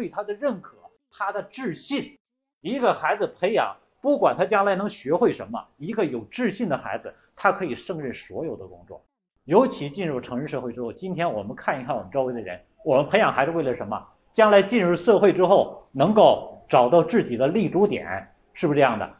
[0.00, 0.78] 对他的认可，
[1.12, 2.16] 他的自信。
[2.62, 9.04] 一个孩子培养，不管他将来能学会什么，一个有自信的孩子，他可以胜任所有的工作。
[9.44, 14.02] 尤其进入成人社会之后，今天我们看一看我们周围的人，我们培养孩子为了什么？
[14.32, 19.10] 将来进入社会之后，能够找到自己的立足点，是不是这样的？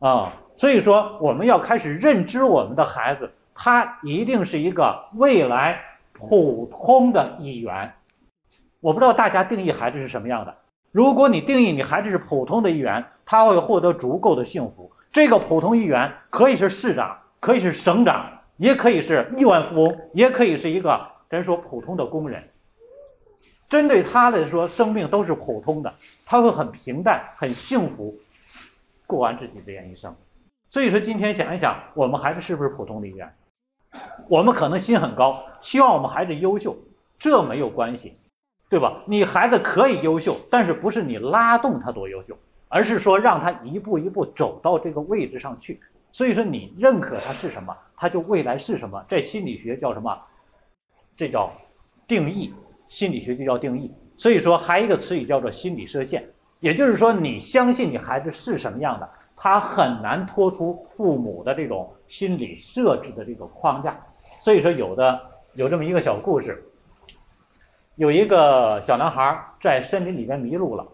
[0.00, 5.80] 啊，所以说我们要开始认知我们的孩子，他一定是一个未来
[6.12, 7.94] 普通的一员。
[8.80, 10.54] 我不知道大家定义孩子是什么样的。
[10.92, 14.90] 如果你定义你孩子是普通的一员，他会获得足够的幸福。
[15.12, 22.48] 这个普通一员可以是市长，可以是省长，也可以是亿万富翁，也可以是一个咱说普通的工人。
[23.68, 25.92] 针对他来说，生命都是普通的，
[26.24, 28.18] 他会很平淡、很幸福，
[29.06, 30.14] 过完自己这样一生。
[30.70, 33.30] 所以说，今天想一想，我们孩子是不是普通的一员？
[34.28, 36.76] 我们可能心很高，希望我们孩子优秀，
[37.18, 38.16] 这没有关系，
[38.68, 39.02] 对吧？
[39.06, 42.36] 你孩子可以优秀，但是不是你拉动他多优秀，
[42.68, 45.80] 而是说让他一步一步走到这个位置上去。
[46.12, 49.04] 所以说，你认可他是什么，他就未来是什么。
[49.08, 50.18] 在心理学叫什么？
[51.16, 51.52] 这叫
[52.06, 52.52] 定义。
[52.88, 56.24] 心理学就叫定义，所以说还有一个词语叫做心理设限，
[56.58, 63.94] 也就是说你相信你孩子是什么样的，他很难脱出父母的这种心理设置的这个框架。
[64.40, 65.20] 所以说有的
[65.52, 66.64] 有这么一个小故事，
[67.98, 70.86] 有一个小男孩在森林里面迷路了，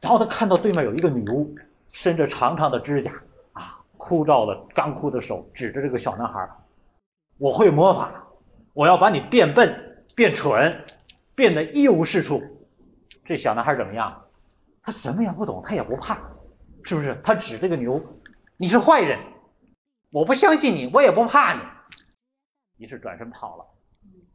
[0.00, 1.54] 然后他看到对面有一个女巫，
[1.92, 3.12] 伸着长长的指甲，
[3.52, 6.48] 啊，枯燥的干枯的手指着这个小男孩，
[7.36, 8.26] 我会魔法，
[8.72, 10.84] 我要把你变笨变蠢。
[11.34, 12.42] 变得一无是处，
[13.24, 14.24] 这小男孩怎么样？
[14.82, 16.18] 他什么也不懂，他也不怕，
[16.82, 17.20] 是不是？
[17.22, 18.02] 他指这个牛，
[18.56, 19.20] 你是坏人，
[20.10, 21.60] 我不相信你，我也不怕你。
[22.78, 23.64] 于是转身跑了。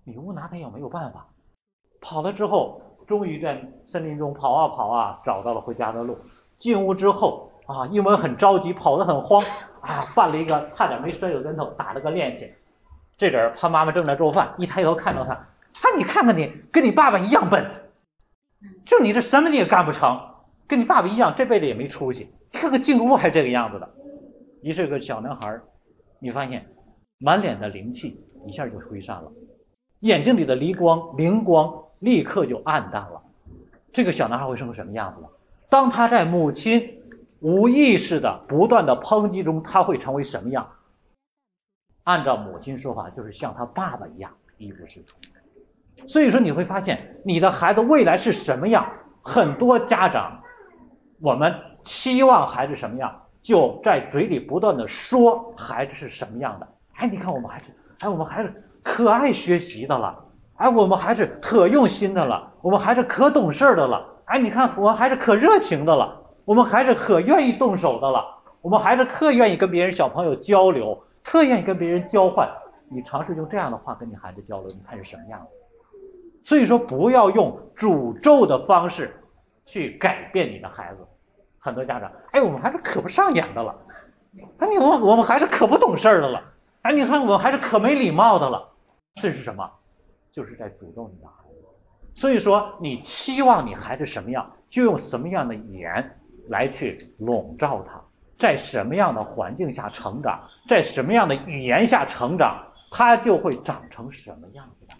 [0.06, 1.28] 女巫拿他也没有办法。
[2.04, 6.18] 跑了之后，终于在森林中跑啊跑啊，找到了回家的路。
[6.58, 9.42] 进屋之后啊，因为很着急，跑得很慌
[9.82, 12.50] 啊，犯了一个差点没摔个跟头，打了个趔趄。
[13.18, 15.32] 这阵儿他妈妈正在做饭，一抬头看到他。
[15.32, 15.48] 啊，
[15.98, 17.66] 你看看你，跟你爸爸一样笨，
[18.86, 20.20] 就你这什么你也干不成，
[20.68, 22.30] 跟你爸爸一样，这辈子也没出息。
[22.52, 23.90] 你看看进屋还这个样子的。
[24.62, 25.60] 于是个小男孩，
[26.20, 26.66] 你发现
[27.18, 29.32] 满脸的灵气一下就挥散了，
[30.02, 33.22] 眼睛里的离光灵光立刻就暗淡了。
[33.92, 35.28] 这个小男孩会生成什么样子呢？
[35.70, 37.02] 当他在母亲
[37.40, 40.68] 无意识的不断的抨击中，他会成为什么样？
[42.04, 45.16] 按照母亲说法，就是像他爸爸一样一无是处。
[46.08, 48.86] 所以说你会发现你的孩子未来是什么样，
[49.22, 50.44] 很多家长，
[51.22, 51.54] 我们
[51.86, 56.68] 期望孩子什么样，就在嘴里不断的说孩子是什么样的。
[56.96, 58.54] 哎，你看我们孩子，哎，我们孩子
[58.84, 60.26] 可爱学习的了，
[60.64, 68.24] 哎，我们还是可用心的了，我们还是可懂事的了，哎，你看我们孩子可热情的了，我们还是可愿意动手的了，
[68.62, 72.50] 我们还是特愿意跟别人小朋友交流，特愿意跟别人交换。
[72.88, 75.48] 你尝试用这样的话跟你孩子交流，你看是什么样的？
[76.46, 79.14] 所以说，不要用诅咒的方式
[79.66, 81.06] 去改变你的孩子。
[81.60, 83.76] 很多家长，哎，我们还是可不上眼的了，
[84.60, 86.42] 哎，你我我们还是可不懂事儿的了，
[86.84, 88.70] 哎，你看我们孩子可没礼貌的了，
[89.16, 89.70] 这是什么？
[90.34, 91.66] 就是在诅咒你的孩子。
[92.16, 98.02] 所以说，你期望你孩子什么样，就用什么样的语言来去笼罩他，
[98.38, 102.62] 在什么样的环境下成长，在什么样的语言下成长，
[102.92, 104.94] 他就会长成什么样子的。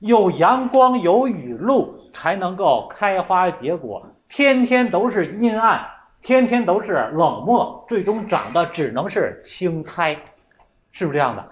[0.00, 5.82] 有阳光有雨露才能够开花结果，天天都是阴暗，
[6.20, 10.14] 天天都是冷漠，最终长的只能是青苔，
[10.92, 11.46] 是不是这样的？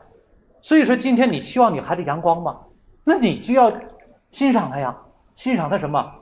[0.60, 2.60] 所以说，今天你希望你孩子阳光吗？
[3.04, 3.72] 那你就要
[4.30, 4.96] 欣赏他呀，
[5.36, 6.12] 欣赏他什么？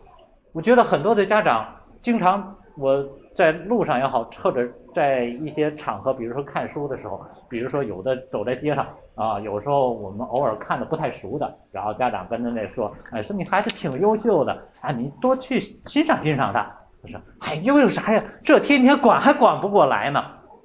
[0.52, 1.66] 我觉得很多的家长
[2.02, 8.86] 经常我在路上也好，或者在一些场合，比如说看书的时候，比如说有的走在街上。
[9.16, 16.66] 啊，有时候我们偶尔看的不太熟的，然后家长跟着那说，哎，说你孩子挺优秀的，啊，你多去欣赏欣赏他。
[17.02, 18.22] 我说，哎，优秀啥呀？
[18.42, 20.24] 这天天管还管不过来呢，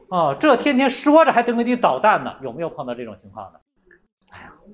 [0.09, 2.33] 哦，这天天说着还等着你捣蛋呢。
[2.41, 3.59] 有没有碰到这种情况的？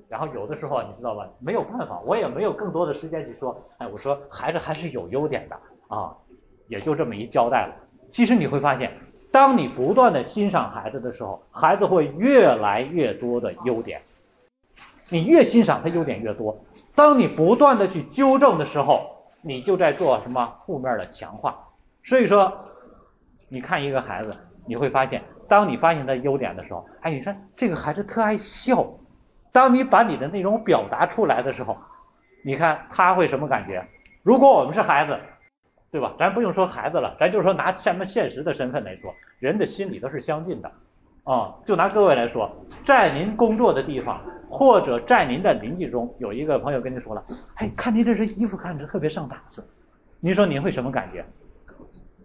[0.08, 5.56] 然后有的时候你知道吧，没有办法，我也没有更多的时间去说，哎，我说孩子还是有优点的
[5.88, 6.14] 啊，
[6.68, 7.74] 也就这么一交代了。
[8.10, 8.92] 其实你会发现。
[9.32, 14.02] 当你不断的欣赏孩子的时候，孩子会越来越多的优点。
[15.08, 16.54] 你越欣赏他优点越多。
[16.94, 21.66] 当你不断的去纠正的时候，你就在做什么负面的强化。
[22.04, 22.52] 所以说，
[23.48, 24.36] 你看一个孩子，
[24.66, 28.86] 你会发现，当你发现他优点的时候，哎，你说这个孩子特爱笑。
[29.52, 31.76] 当你把你的内容表达出来的时候，
[32.42, 33.86] 你看他会什么感觉？
[34.22, 35.16] 如果我们是孩子，
[35.90, 36.14] 对吧？
[36.18, 40.72] 咱不用说孩子了，咱就说拿咱们现实的身份来说，人的心理都是相近的，
[41.24, 42.50] 啊，就拿各位来说，
[42.86, 47.22] 在您工作的地方，或者在您的邻居中，有一个朋友跟您说了，
[47.56, 49.62] 哎，看您这身衣服看着特别上档次，
[50.18, 51.22] 您说您会什么感觉？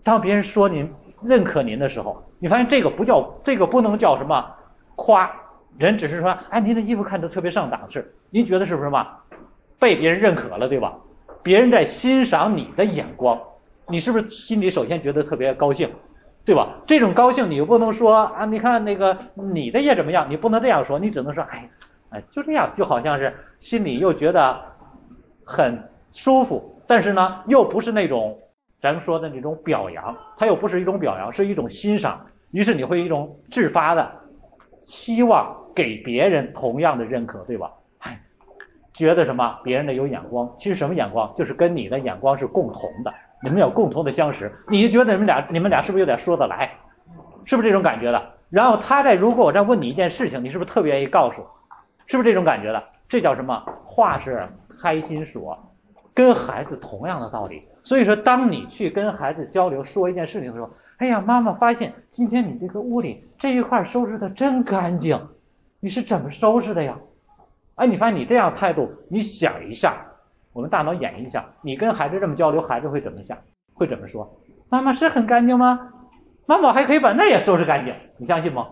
[0.01, 0.89] 当别人说您
[1.21, 4.55] 认可您的时候，你发现这个不叫这个不能叫什么
[4.95, 5.29] 夸，
[5.77, 9.07] 人只是说，哎，您的衣服看着特别上档次，您觉得是不是嘛？
[9.79, 10.95] 被别人认可了，对吧？
[11.43, 13.39] 别人在欣赏你的眼光。
[13.87, 15.89] 你是不是心里首先觉得特别高兴，
[16.43, 16.67] 对吧？
[16.85, 20.27] 这种高兴你又不能说啊，你看那个你的也怎么样？
[20.29, 21.69] 你不能这样说，你只能说，哎，
[22.09, 24.59] 哎，就这样，就好像是心里又觉得
[25.45, 25.81] 很
[26.11, 28.37] 舒服，但是呢，又不是那种
[28.81, 32.19] 咱们说的那种表扬，它又不是一种表扬，是一种欣赏。
[32.51, 34.09] 于是你会一种自发的
[34.87, 37.73] 希望给别人同样的认可，对吧？
[37.99, 38.17] 哎，
[38.93, 39.59] 觉得什么？
[39.61, 41.35] 别人的有眼光，其实什么眼光？
[41.37, 43.13] 就是跟你的眼光是共同的。
[43.43, 46.71] 你们有共同的相识，你就觉得你们俩，你们俩是不是有点说得来？
[47.43, 48.31] 是不是这种感觉的？
[48.49, 51.45] 然后他在，如果我再问你一件事情，你是不是特别愿意告诉？
[52.05, 52.81] 是不是这种感觉的？
[53.09, 53.61] 这叫什么？
[53.83, 54.47] 话是
[54.81, 55.69] 开心说，
[56.13, 57.61] 跟孩子同样的道理。
[57.83, 60.69] 所以说，当你去跟孩子交流说一件事情的时候，
[60.99, 65.27] 哎呀，妈妈发现今天你这个屋里这一块收拾的真干净，
[65.79, 66.97] 你是怎么收拾的呀？
[67.75, 70.03] 哎，你发现你这样态度，你想一下。
[70.53, 73.37] 我们大脑演一下，你跟孩子这么交流，孩子会怎么想？
[73.75, 74.39] 会怎么说？
[74.69, 75.93] 妈妈是很干净吗？
[76.47, 78.67] 妈妈还可以把那也收拾干净，你相信吗？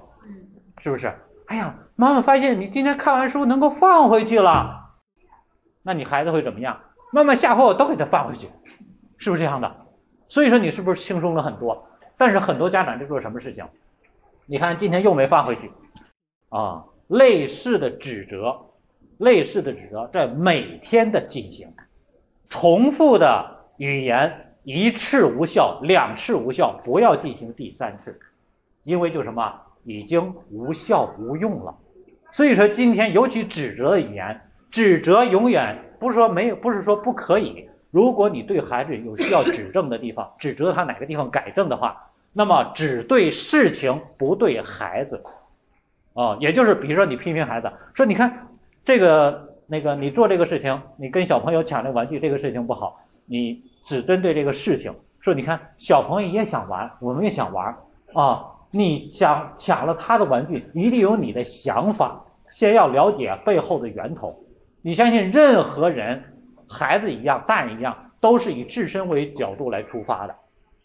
[0.82, 1.14] 是不是？
[1.46, 4.94] 哎呀，妈妈发现你今天看完书能够放回去了，
[5.84, 6.80] 那你孩子会怎么样？
[7.12, 8.50] 妈妈下回我都给他放回去，
[9.18, 9.72] 是不是这样的？
[10.28, 11.88] 所以说你是不是轻松了很多？
[12.18, 13.64] 但是很多家长在做什么事情？
[14.46, 15.72] 你看今天又没放回去，
[16.50, 18.62] 啊，类似的指责。
[19.18, 21.70] 类似的指责在每天的进行，
[22.50, 28.20] 重复的语言一次无效，两次无效，不要进行第三次，
[28.84, 29.54] 因为就什么
[29.86, 31.78] 已经无效无用了。
[32.34, 37.70] 所以说今天尤其指责的语言，指责永远不是说没有，不是说不可以。
[37.92, 45.24] 如果你对孩子有需要指正的地方，指责他哪个地方改正的话，那么只对事情不对孩子，
[46.14, 48.50] 啊，也就是比如说你批评孩子说，你看。
[48.88, 53.00] 这个那个，你做这个事情，你跟小朋友抢这玩具，这个事情不好。
[53.26, 57.76] 你只针对这个事情说，你看小朋友也想玩，我们也想玩
[58.14, 58.46] 啊。
[58.70, 64.40] 你想抢了他的玩具，一定有你的想法，先要了解背后的源头。
[64.84, 66.24] 你相信任何人，
[66.70, 70.36] 孩子一样，大人一样，都是以自身为角度来出发的。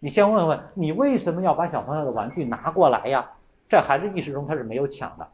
[0.02, 3.26] 你先问问，你为什么要把小朋友的玩具拿过来呀？
[3.68, 5.28] 在孩子意识中，他是没有抢的。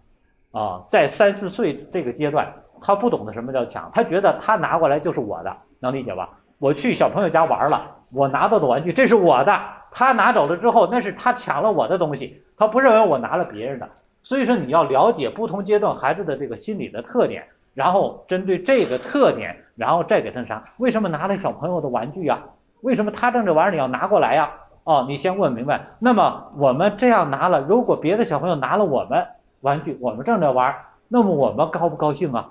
[0.58, 6.28] 啊，在三四岁这个阶段，他不懂得什么叫抢，他觉得他拿过来就是我的，能理解吧？
[6.58, 9.56] 我去小朋友家玩了，我拿到的玩具这是我的，
[9.92, 13.88] 他拿走了之后，那是他抢了我的东西，他不认为我拿了别人的。
[14.24, 20.64] 所以说，你要了解不同阶段孩子的这个心理的特点，然后针对这个特点，然后再给他啥？
[20.78, 22.42] 为什么拿了小朋友的玩具呀？
[22.80, 24.50] 为什么他挣这玩意儿你要拿过来呀？
[24.84, 25.86] 哦，你先问明白。
[25.98, 29.26] 那么我们这样拿了，如果别的小朋友拿了我们。
[29.62, 32.48] 玩具，我们正在玩儿，那么我们高不高兴啊？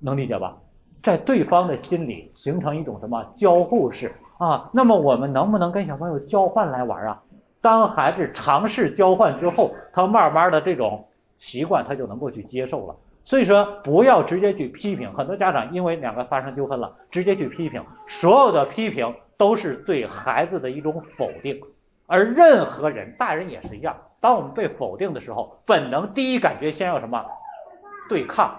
[0.00, 0.56] 能理解吧？
[1.00, 4.68] 在对方的心里形成一种什么交互式啊？
[4.72, 7.22] 那么我们能不能跟小朋友交换来玩啊？
[7.60, 11.06] 当孩子尝试交换之后，他慢慢的这种
[11.38, 12.96] 习惯他就能够去接受了。
[13.24, 15.12] 所以说，不要直接去批评。
[15.12, 21.58] 很多家长因为两个发生纠纷了，直接去批评，所有的批评都是对孩子的一种否定，
[22.06, 23.96] 而任何人，大人也是一样。
[24.20, 27.24] 当我们被否定的时候，本能第一感觉先要什么？
[28.08, 28.52] 对抗，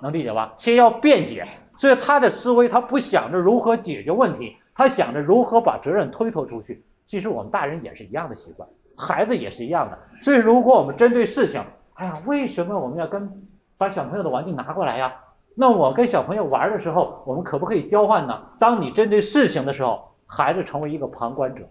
[0.00, 0.54] 能理解吧？
[0.56, 1.44] 先要辩解，
[1.76, 6.84] 所以他的思维他不想着如何解决问题，他想着如何把责任推脱出去。
[7.06, 9.98] 其实我们大人也是一样的习惯，孩子也是一样的。
[10.22, 11.60] 所以如果我们针对事情，
[11.94, 15.12] 哎呀，为什么我们要跟把小朋友的玩具拿过来呀？
[15.54, 18.42] 那我跟小朋友玩的时候，我们可不可以交换呢？
[18.58, 21.68] 当你针对事情的时候，孩子成为一个旁观者，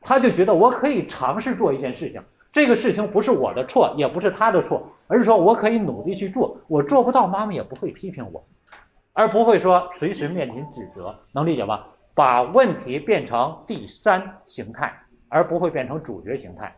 [0.00, 2.22] 他就觉得我可以尝试做一件事情。
[2.52, 8.44] 这个事情不是我的错，也不是他的错，而是说我可以努力去做，我做不到，妈妈也不会批评我，
[9.14, 11.80] 而不会说随时面临指责，能理解吧？
[12.14, 14.92] 把问题变成第三形态，
[15.30, 16.76] 而不会变成主角形态，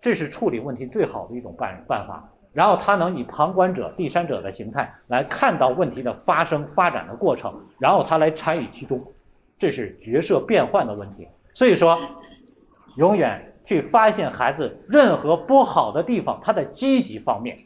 [0.00, 2.30] 这是处理问题最好的一种办办法。
[2.52, 9.02] 然后他能以旁观者、第三者的形态来看到问题的发生、发展的过程，然后他来参与其中，
[9.58, 11.28] 这是角色变换的问题。
[11.54, 11.98] 所以说，
[12.96, 13.46] 永远。
[13.62, 17.56] 去发现孩子任何不好的地方，他的积极方面，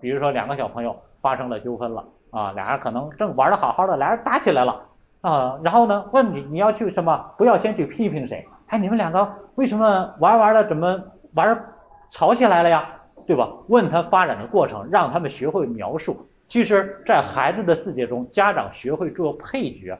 [0.00, 4.80] 比如说两个小朋友发生了纠纷了啊，俩人可能正玩的好好的，俩人打起来了，
[5.20, 7.34] 啊，然后呢，问你你要去什么？
[7.36, 8.46] 不要先去批评谁。
[8.68, 10.98] 哎，你们两个为什么玩玩的怎么
[11.34, 11.62] 玩
[12.10, 12.88] 吵起来了呀？
[13.26, 13.52] 对吧？
[13.68, 16.26] 问他发展的过程，让他们学会描述。
[16.48, 19.98] 其实，在孩子的世界中，家长学会做配角，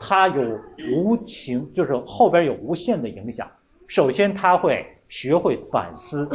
[0.00, 0.58] 他有
[0.94, 3.46] 无情，就是后边有无限的影响。
[3.86, 6.28] 首先，他会学会反思，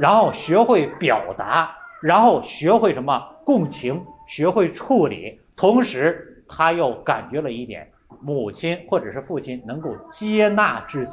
[0.00, 6.28] 然后学会表达，然后学会什么共情，学会处理，同时。
[6.54, 11.12] 他又感觉了一点，母亲或者是父亲能够接纳自己，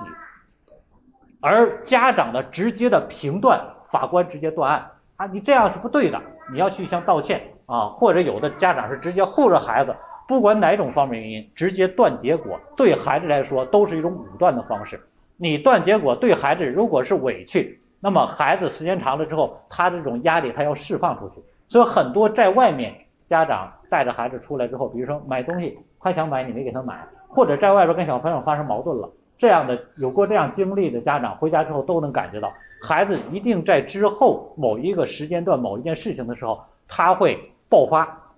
[1.40, 3.58] 而家长的直接的评断，
[3.92, 9.96] 法官直接断案啊，你这样是不对的，你要去向道歉啊，或者有的家长是直接护着孩子，
[10.28, 15.00] 不管哪种方面原因，直接断结果，对孩子来说都是一种武断的方式。
[15.38, 21.36] 你断结果对孩子如果是委屈，那么孩子时间长了之后，他这种压力他要释放出去，
[21.68, 22.96] 所以很多在外面。
[23.30, 29.08] 家长带着孩子出来之后，比如说买东西，他想买你没给他买，或者在外边跟小朋友发生矛盾了，
[29.40, 32.54] 这样的有过这样经历的家长，回家之后都能感觉到，
[32.84, 38.34] 孩子一定在之后某一个时间段某一件事情的时候，他会爆发，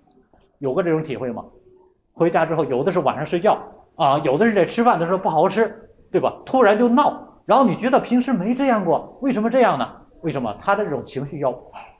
[0.60, 1.44] 有过这种体会吗？
[2.14, 3.58] 回家之后，有的是晚上睡觉
[3.96, 6.36] 啊，有的是在吃饭的时候不好好吃，对吧？
[6.46, 9.96] 突然就闹，然后你觉得平时没这样过，为什么这样呢？
[10.20, 11.52] 为什么他的这种情绪要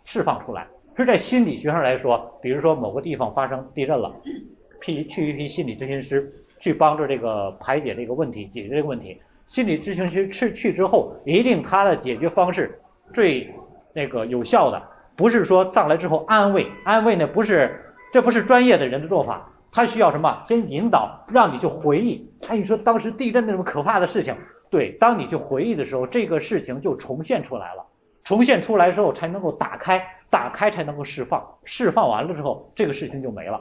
[0.05, 0.65] 释放出来？
[0.97, 4.15] 是在心理学上来说，比如说某个地方发生地震了，
[4.79, 6.33] 批去一批心理咨询师
[6.63, 9.21] 去帮助这个排解这个问题，解决这个问题。
[9.49, 12.81] 心理咨询师去去之后，一定他的解决方式
[13.13, 13.53] 最
[13.93, 14.81] 那个有效的，
[15.17, 20.41] 不是说上来之后安慰，安慰呢不是，这不是专业的人的做法，他需要什么？
[20.45, 22.31] 先引导，让你去回忆。
[22.47, 24.37] 哎，你说当时地震那种可怕的事情，
[24.71, 27.85] 对，当你去回忆的时候，这个事情就重现出来了。
[28.23, 30.01] 重现出来之后，才能够打开，
[30.31, 33.61] 打开才能够释放，释放完了之后，这个事情就没了，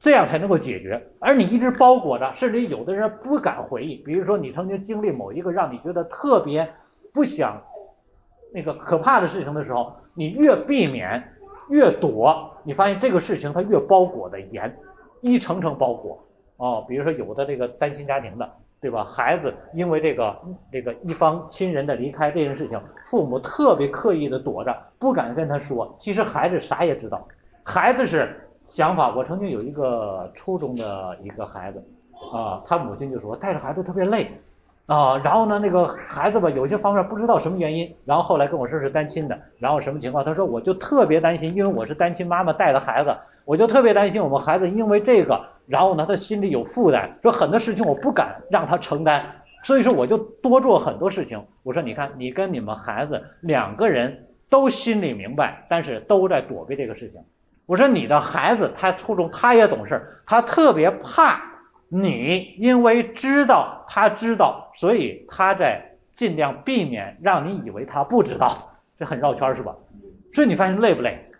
[0.00, 1.00] 这样才能够解决。
[1.18, 6.68] 而你一直包裹着，甚至有的人不敢回忆，比如说你曾经经历某一个让你觉得特别
[7.12, 7.62] 不想
[8.52, 11.22] 那个可怕的事情的时候，你越避免，
[11.68, 14.76] 越躲，你发现这个事情它越包裹的严，
[15.20, 16.24] 一层层包裹。
[16.56, 18.50] 哦，比如说有的这个单亲家庭的。
[18.82, 19.04] 对吧？
[19.04, 20.34] 孩子因为这个
[20.72, 25.94] 这个一方亲人的离开这件事情，父母特别刻意的躲着，不敢跟他说。
[26.00, 27.28] 其实孩子啥也知道，
[27.62, 28.40] 孩子是
[28.70, 29.14] 想法。
[29.14, 31.84] 我曾经有一个初中的一个孩子，
[32.32, 34.30] 啊，他母亲就说带着孩子特别累，
[34.86, 40.24] 啊，然后呢，那个孩子吧，有些方面不知道什么原因，然后后来跟我说是单亲的，然后什么情况？
[40.24, 45.38] 他说我就特别担心，因为我是单亲妈妈带的孩子，我就特别担心我们孩子因为这个。
[45.66, 49.24] 然后呢，他心里有负担，说很多事情我不敢让他承担，
[49.62, 51.40] 所以说我就多做很多事情。
[51.62, 57.20] 我说，你看，你跟你们孩子两个人都心里明白，但是都在躲避这个事情。
[57.70, 61.40] 我说，你的孩子他初中他也懂事，他特别怕
[61.88, 69.72] 你，因为知道他知道，所以他在尽量避免让你以为他不知道，这很绕圈是吧？
[70.34, 71.30] 所以你发现累不累？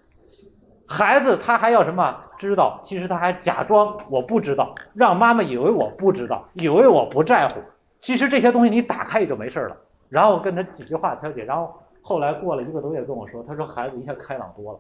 [0.87, 2.81] 孩子他还要什么知道？
[2.85, 7.57] 其实他还假装我不知道，让妈妈以为我不知道，以为我不在乎。
[8.01, 9.77] 其实这些东西你打开也就没事了。
[10.09, 14.79] 然后跟他几句话调解，然后后来过了一个多月跟我说，他说孩子一下开朗多了，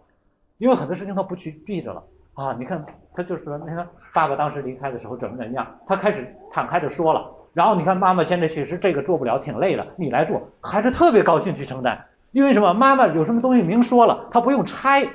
[0.60, 2.54] 因为很多事情他不去避着了啊。
[2.56, 7.28] 你看他就说，你看爸爸当时离开的时候怎么怎么样，他开始敞开的说了。
[7.52, 12.72] 然后你看妈妈现在确实这个做不了，挺累的，你来做，孩子特别高兴去承担，因为什么？
[12.74, 15.08] 妈妈有什么东西明说了，他不用拆。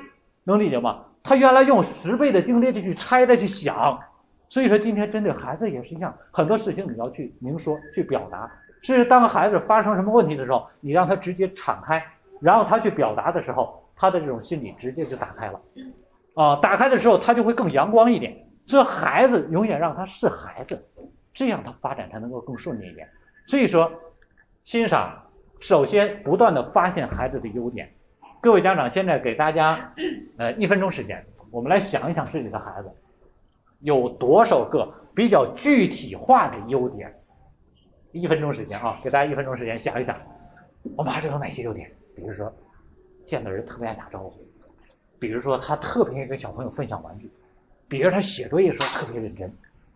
[0.44, 1.04] 能理解吗？
[1.24, 3.98] 他原来用十倍的精力去拆再去想，
[4.48, 8.48] 所以说今天针对孩子也是一样，很多事情你要去明说去表达。
[8.82, 12.04] 甚至当孩子发生什么问题的时候，你让他直接敞开，
[12.38, 15.60] 然后他去表达的时候，他的这种心理直接就打开了，
[16.34, 18.46] 啊，打开的时候他就会更阳光一点。
[18.66, 20.86] 所以孩子永远让他是孩子，
[21.32, 23.08] 这样他发展才能够更顺利一点。
[23.46, 23.90] 所以说，
[24.64, 25.22] 欣赏
[25.60, 27.92] 首先不断的发现孩子的优点。
[28.40, 29.92] 各位家长，现在给大家，
[30.36, 32.90] 呃，一分钟时间，我们来想一想自己的孩子
[33.80, 37.14] 有多少个比较具体化的优点。
[38.12, 40.16] 一分钟时间啊，给大家一分钟时间想一想，
[40.96, 41.88] 我们孩子有哪些优点？
[42.16, 42.52] 比如说，
[43.26, 44.32] 见到人特别爱打招呼；
[45.18, 47.26] 比如说他特别愿意跟小朋友分享玩具；
[47.88, 49.48] 比如他写作业时候特别认真；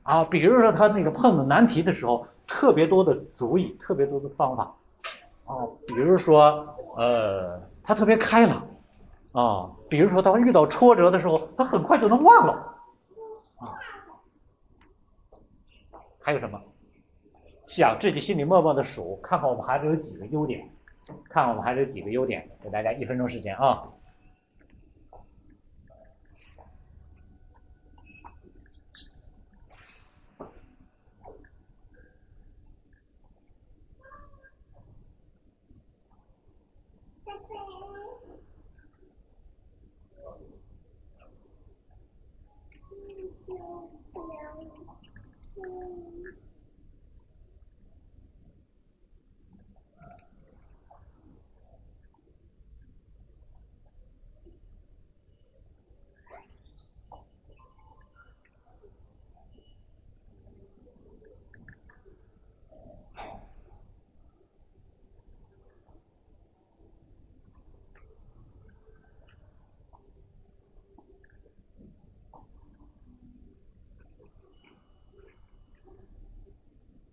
[0.03, 4.77] 啊，比如说他那个碰到难题的时候特别多的主意、特别多的方法；
[5.47, 7.59] 哦，比如说呃。
[7.83, 8.65] 他特别开朗，
[9.33, 12.53] 啊，比如说他遇到挫折的时候，他很快就能忘了，
[13.57, 13.75] 啊，
[16.21, 16.61] 还有什么？
[17.67, 20.65] 想自己心里默默的数，看看我们孩子有几个优点，
[21.29, 23.83] 看我们孩子有几个优点，给大家一分钟时间啊。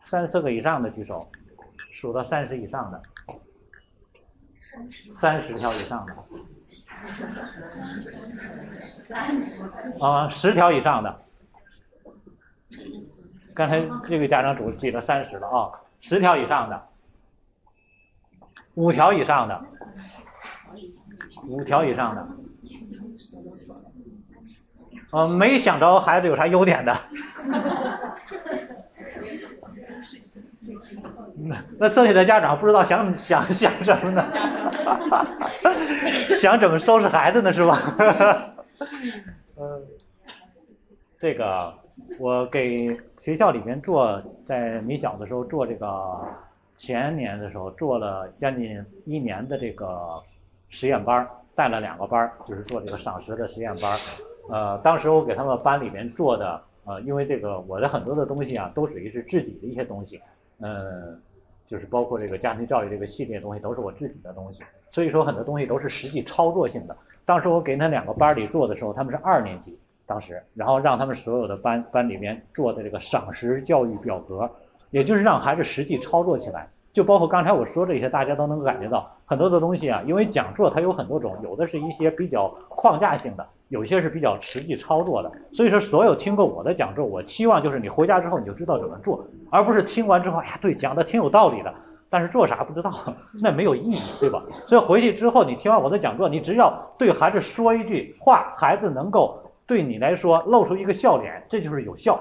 [0.10, 1.30] 三四个以上的举手，
[1.92, 3.02] 数到三十以上的，
[5.12, 6.16] 三十条以上的，
[10.00, 11.20] 啊，十条以上的。
[13.54, 16.88] 刚才这位家长主记了三十了啊，十条以上的，
[18.76, 19.62] 五条以上的，
[21.50, 22.26] 五条以上的，
[25.12, 26.98] 呃，没想着孩子有啥优点的，
[31.78, 34.26] 那剩下的家长不知道想想想什么呢？
[36.40, 37.54] 想怎么收拾孩子呢？
[37.54, 37.78] 是吧？
[39.58, 39.84] 嗯，
[41.20, 41.74] 这个。
[42.20, 46.22] 我给学校里面做，在你小的时候做这个，
[46.78, 50.22] 前年的时候做了将近一年的这个
[50.70, 53.98] 实验班，带了两个班，就是做这个赏识的实验班。
[54.48, 60.22] 呃，当时我给他们班里面做的，呃，因为这个我的很多的东西啊，都属于是自己的一些东西，
[60.62, 61.20] 嗯，
[61.68, 66.96] 就是包括这个家庭教育这个系列东西都是我自己的东西，所以说很多东西都是实际操作性的。
[67.26, 69.78] 当时我给那两个班里做的时候，他们是二年级。
[70.06, 74.50] 当时，然后让他们所有的班班里面做的这个赏识教育表格，
[74.90, 76.70] 也就是让孩子实际操作起来。
[76.98, 80.02] 就包括刚才我说这些，大家都能感觉到很多的东西啊。
[80.08, 85.32] 因为讲座它有很多种，有的是一些比较框架性的，有些是比较实际操作的。
[85.54, 91.72] 所以说，所有听过我的讲座，我期望就是你回家之后你就知道怎么做，而不是听完之后，哎呀，对，讲的挺有道理的，
[92.10, 92.92] 但是做啥不知道，
[93.44, 94.42] 那没有意义，对吧？
[94.66, 99.44] 所以回去之后，你听完我的讲座，你只要对孩子说一句话，孩子能够。
[99.68, 102.18] 对你来说露出一个笑脸，这就是有效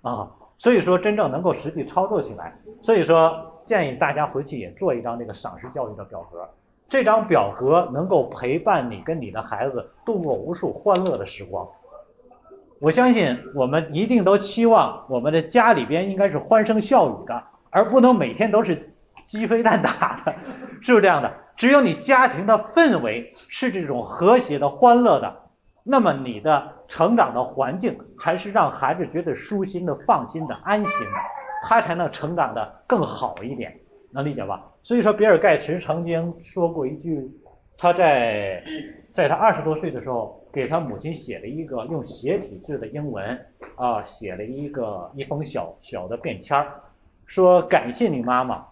[0.00, 0.26] 啊。
[0.56, 6.48] 所以说真正能够实际操作起来，所以说建议大家回去也做一张这个赏识教育的表格。
[6.88, 11.68] 这张表格能够陪伴你跟你的孩子度过无数欢乐的时光。
[12.78, 20.34] 我相信我们一定都期望我们的家里边应该是欢声笑语的，而不能每天都是鸡飞蛋打的，
[20.80, 21.32] 是不是这样的？
[21.56, 25.42] 只有你家庭的氛围是这种和谐的、欢乐的。
[25.82, 31.16] 那么你的成长的环境才是让孩子觉得舒心的、放心的、安心的，
[31.68, 33.76] 他才能成长的更好一点，
[34.12, 34.64] 能理解吧？
[34.84, 37.28] 所以说，比尔盖茨曾经说过一句，
[37.76, 38.62] 他在
[39.12, 43.36] 在他二十多岁的时候，给他母亲写了一个用斜体字的英文
[43.74, 46.80] 啊，写了一个一封小小的便签儿，
[47.26, 48.64] 说感谢你妈妈，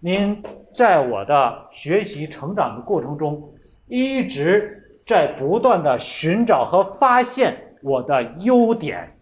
[0.00, 0.42] 您
[0.74, 3.52] 在我的学习成长的过程中
[3.86, 4.78] 一直。
[5.04, 9.18] 在不断的寻找和发现我的优点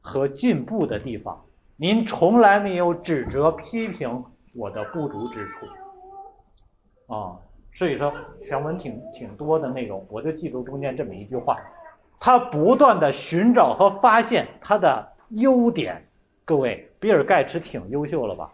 [0.00, 1.43] 和进步的地方，
[1.76, 5.66] 您从来没有指责批评我的不足之处，
[7.12, 7.36] 啊，
[7.72, 8.12] 所以说
[8.44, 11.58] 全文挺挺多的内容，我就记住中间这么一句话：
[12.20, 16.06] 他不断的寻找和发现他的优点。
[16.44, 18.52] 各位，比尔盖茨挺优秀了吧？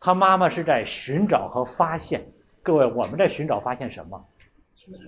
[0.00, 2.24] 他妈妈是在寻找和发现。
[2.62, 4.24] 各位，我们在寻找发现什么？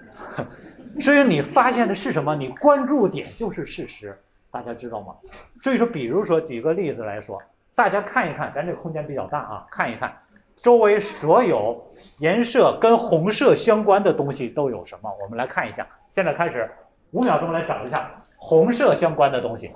[1.01, 2.37] 所以你发现的是什么？
[2.37, 4.21] 你关注点就是事实，
[4.55, 5.17] 大家知道吗？
[5.61, 7.43] 所以说，比如说举个例子来说，
[7.75, 10.17] 大家看一看，咱这个空间比较大啊，看一看
[10.62, 15.11] 周围所有颜色跟红色相关的东西都有什么？
[15.21, 16.71] 我们来看一下，现在开始
[17.11, 19.73] 五秒钟来找一下红色相关的东西，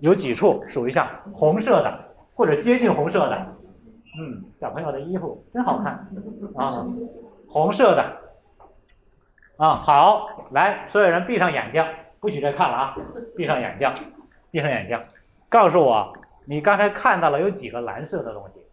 [0.00, 0.64] 有几处？
[0.68, 2.00] 数一下红色的
[2.34, 3.46] 或者接近红色的。
[4.18, 6.04] 嗯，小朋友的衣服真好看
[6.56, 6.84] 啊，
[7.48, 8.04] 红色的。
[9.58, 11.84] 啊，好，来，所有人闭上眼睛，
[12.22, 12.96] 不许再看了啊！
[13.36, 13.92] 闭上眼睛，
[14.52, 14.96] 闭上眼睛，
[15.48, 16.12] 告诉我，
[16.44, 18.64] 你刚才看到了有几个蓝色的东西？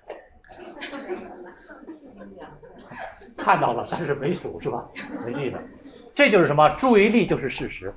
[3.36, 4.86] 看到了，但是没数是吧？
[5.26, 5.58] 没记得，
[6.14, 6.70] 这就是什么？
[6.78, 7.92] 注意力就是事实。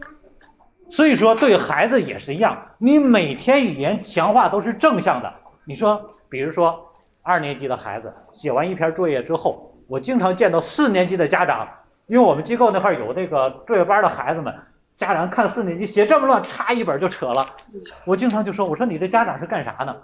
[0.90, 5.30] 所以说，对孩子也是一样，你每天语言强化都是正向的。
[5.66, 11.68] 你说，比如说二年级的孩子写完一篇作业之后，我经常见到四年级的家长。
[12.06, 14.54] 因为我们机构那块有那个作业班的孩子们，
[14.96, 17.56] 家长看四年级写这么乱，插一本就扯了。
[18.04, 19.96] 我经常就说：“我说你这家长是干啥呢？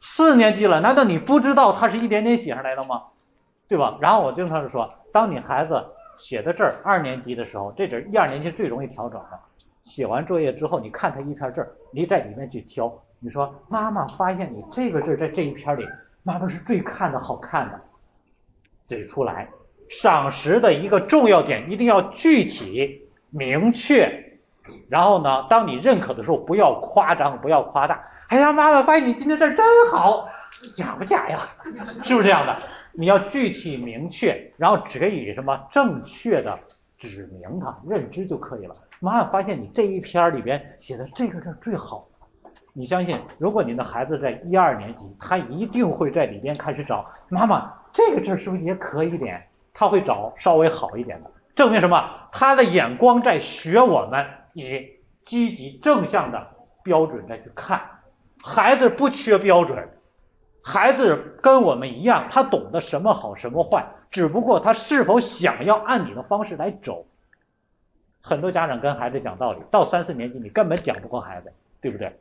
[0.00, 3.02] 四年级了，难道你不知道他是一点点写上来的吗？
[3.68, 5.82] 对吧？”然后我经常就说：“当你孩子
[6.18, 9.40] 写的字儿二年级的时候，这字一二年级最容易调整的。
[9.84, 12.92] 写完作业之后，你看他一篇字儿，你在里面去挑。
[13.20, 15.88] 你说妈妈发现你这个字在这一篇里，
[16.24, 17.80] 妈妈是最看的好看的，
[18.86, 19.48] 指出来。”
[19.88, 24.31] 赏识的一个重要点，一定要具体明确。
[24.88, 28.02] 然后呢，当你认可的时候，不要夸张，不要夸大。
[28.28, 30.28] 哎呀，妈妈发现你今天这真好，
[30.74, 31.38] 假不假呀？
[32.02, 32.56] 是不是这样的？
[32.92, 36.58] 你要具体明确，然后只以什么正确的
[36.98, 38.76] 指明它，认知就可以了。
[39.00, 42.06] 妈妈发现你这一篇里边写的这个字最好，
[42.72, 49.42] 你相信，如果你的孩子在一二年级，他一定会在里边开始找妈妈这个字是不是也可以点？
[49.74, 52.10] 他会找稍微好一点的，证明什么？
[52.30, 54.90] 他的眼光在学我们以
[55.24, 56.48] 积极正向的
[56.82, 57.80] 标准再去看。
[58.42, 59.88] 孩子不缺标准，
[60.62, 67.06] 孩子跟我们一样，他懂得什么好什么坏，只不过他是否想要按你的方式来走。
[68.20, 72.16] 很多家长跟孩子讲道理，到三四年级你根本讲不过孩子，对不对？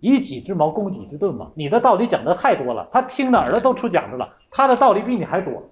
[0.00, 1.50] 以己之矛攻己之盾嘛。
[1.54, 4.36] 你的道理讲的太多了，他听的耳朵都出茧子了。
[4.50, 5.68] 他的道理比你还多，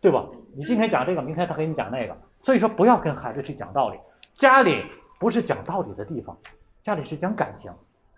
[0.00, 0.26] 对吧？
[0.56, 2.16] 你今天讲这个，明天他给你讲那个。
[2.40, 3.98] 所以说，不要跟孩子去讲道理。
[4.34, 4.84] 家里
[5.18, 6.36] 不是讲道理的地方，
[6.84, 7.72] 家里是讲感情，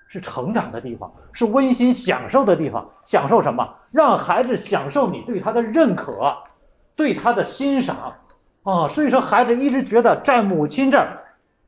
[0.07, 2.89] 是成长的地方，是温馨享受的地方。
[3.05, 3.75] 享受什么？
[3.91, 6.37] 让孩子享受你对他的认可，
[6.95, 8.15] 对他的欣赏。
[8.63, 11.19] 啊，所以说孩子一直觉得在母亲这儿，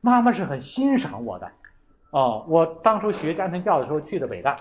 [0.03, 1.51] 妈妈是很欣赏我的。
[2.11, 4.57] 哦，我当初学家庭教育的时候去的北大，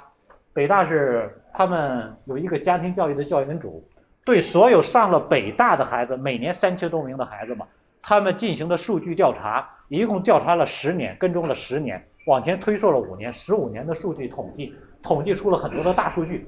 [0.53, 3.85] 北大是他们有一个家庭教育的教研组，
[4.23, 7.67] 对所有上了北大的孩子，每年三千多名的孩子嘛，
[8.03, 16.47] 他们进行的数据调查，一共调查了十年，跟踪了十年，往前推溯了五年，十五年的数据统计，统计出了很多的大数据。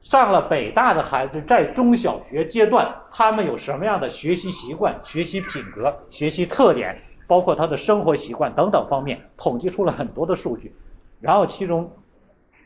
[0.00, 6.96] 上了北大的孩子，在中小学阶段，他们有什么样的学习习惯、学习品格、学习特点，
[7.26, 10.72] 包括他的生活习惯等等方面，统计出了很多的数据。
[11.20, 11.90] 然后其中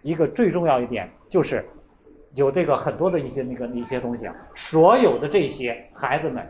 [0.02, 1.66] 一个最重要一点就是，
[2.34, 6.46] 有这个很多的一些那个一些东西啊，所有的这些孩子们，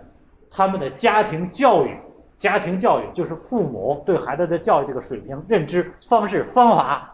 [0.52, 1.96] 他们的家庭教育、
[2.36, 7.08] 家庭教育就是父母对孩子的教育这个水平、认知方式、方法。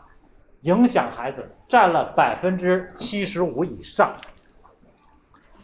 [0.63, 4.13] 影响孩子占了百分之七十五以上，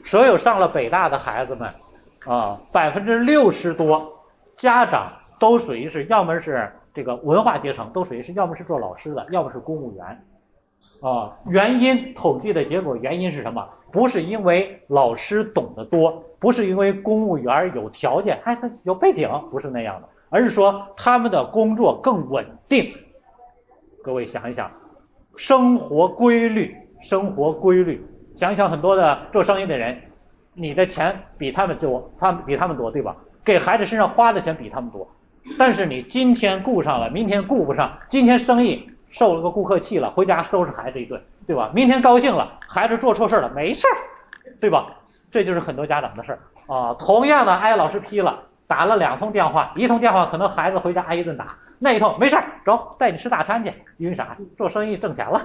[0.05, 1.75] 所有上了北大的孩子们，
[2.25, 4.25] 啊，百分之六十多
[4.57, 10.25] 家长都属于是要么是这个文化阶层，都属于是要么是做老师的，要么是公务员，
[11.01, 13.69] 啊，原因统计的结果原因是什么？
[13.93, 22.95] 不是因为老师懂得多，不是因为公务员有条件，哎，有背景，不是那样的，而是说他们的工作更稳定。
[24.03, 24.71] 各位想一想。
[25.37, 28.01] 生活规律，生活规律。
[28.37, 30.01] 想一想很多的做生意的人，
[30.53, 33.17] 你的钱比他们多，他们比他们多，对吧？
[33.45, 35.09] 给孩子身上花的钱比他们多，
[35.59, 37.99] 但是你今天顾上了，明天顾不上。
[38.09, 41.71] 今天生意受了个顾客气了，回家收拾孩子一顿，对吧？
[41.73, 43.95] 明天高兴了，孩子做错事了，没事儿，
[44.61, 44.89] 对吧？
[45.31, 46.93] 这就是很多家长的事儿啊。
[46.95, 51.47] 同样的挨老师批了，打了两通电话，一通电话可能孩子回家挨一顿打。
[51.79, 53.73] 那一通没事儿，走，带你吃大餐去。
[53.99, 54.37] 因为啥？
[54.57, 55.41] 做生意挣钱了，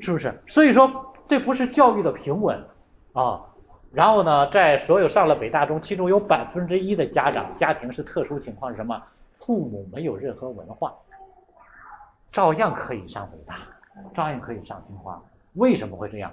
[0.00, 0.32] 是不是？
[0.46, 2.56] 所以说，这不是教育的平稳
[3.14, 3.40] 啊。
[3.92, 9.02] 然后呢，在所有上了北大中，其中有百分之一的家长家庭是特殊情况，是什么？
[9.32, 10.94] 父母没有任何文化，
[12.32, 13.58] 照样可以上北大，
[14.14, 15.20] 照样可以上清华。
[15.54, 16.30] 为什么会这样？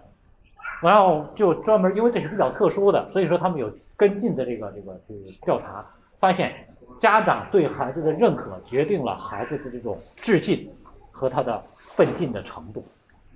[0.82, 5.86] 然后就专门因为这是比较特殊的，所以说他们有跟进的这个这个这个调查，
[6.19, 6.53] 发现。
[6.99, 10.69] 家长对孩子的认可决定了孩子的这种致敬
[11.12, 12.86] 和他的奋进的程度。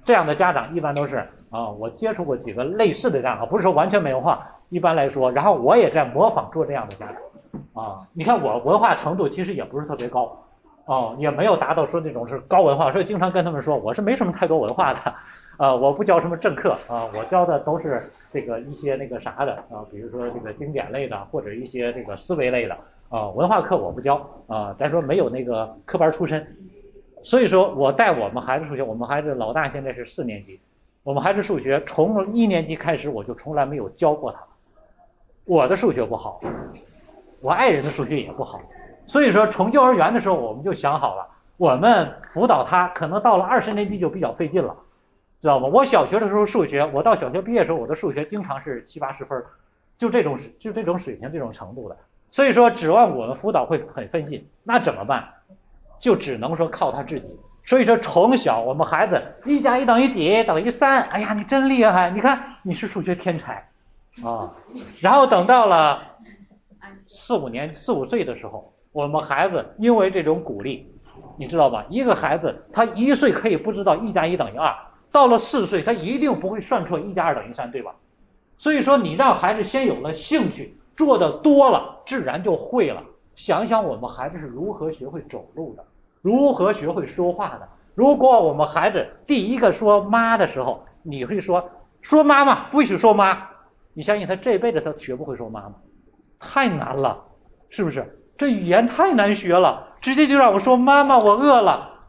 [0.06, 4.48] 这样的家长一般都是啊，我接触过几个类似的家长，不是说完全没文化。
[4.70, 8.08] 一般来说，然后我也在模仿做这样的家长啊。
[8.14, 10.38] 你看我文化程度其实也不是特别高。
[10.88, 15.00] 哦，也没有达到说那种是高文化，所以经常跟他们说，我是没什么太多文化的，
[15.60, 22.78] 啊，我不教什么政课啊，我教的都是这个一些那个啥的啊，比如说这个经典类的或者一些这个思维类的
[23.10, 26.48] 啊，文化课我不教啊，咱说没有那个科班出身，
[27.22, 30.58] 所以说我带我们孩子数学，我们孩子老大现在是四年级，
[31.04, 34.40] 我们孩子数学从一年级开始我就从来没有教过他，
[35.44, 36.40] 我的数学不好，
[37.42, 38.62] 我爱人的数学也不好。
[39.08, 44.76] 所以说，从幼儿园的时候我们就想好了，我们辅导他，可能到了二十年级就比较费劲了，
[45.42, 45.68] 知道吗？
[45.68, 49.42] 我小学的时候数学，我到小学毕业的时候，我的数学经常是七八十分，
[49.98, 51.96] 就这种就这种水平、这种程度的。
[52.32, 55.26] 所以说，指望我们辅导会很费劲，那怎么办？
[56.00, 57.40] 就只能说靠他自己。
[57.64, 60.44] 所以说，从小我们孩子一加一等于几？
[60.44, 61.04] 等于三。
[61.04, 62.12] 哎呀，你真厉害！
[62.12, 63.70] 你看你是数学天才
[64.22, 64.54] 啊。
[65.00, 66.02] 然后等到了
[67.08, 68.74] 四五年、四五岁的时候。
[68.92, 70.92] 我们孩子因为这种鼓励，
[71.38, 71.86] 你知道吧？
[71.90, 74.74] 一个孩子他一岁可以不知道一加一等于二，
[75.12, 77.96] 到了四岁他一定不会算错一加二等于三，对吧？
[78.58, 83.04] 所以说你让孩子先有了兴趣，做的多了，自然就会了。
[83.36, 85.86] 想想我们孩子是如何学会走路的，
[86.24, 87.70] 如何学会说话的。
[87.94, 91.70] 如果我们孩子第一个说妈的时候，你会说
[92.02, 93.48] 说妈妈，不许说妈，
[93.94, 95.76] 你相信他这辈子他学不会说妈妈，
[96.40, 97.24] 太难了，
[97.70, 98.20] 是不是？
[98.38, 102.06] 这语言太难学了，直接就让我说妈妈，我饿了，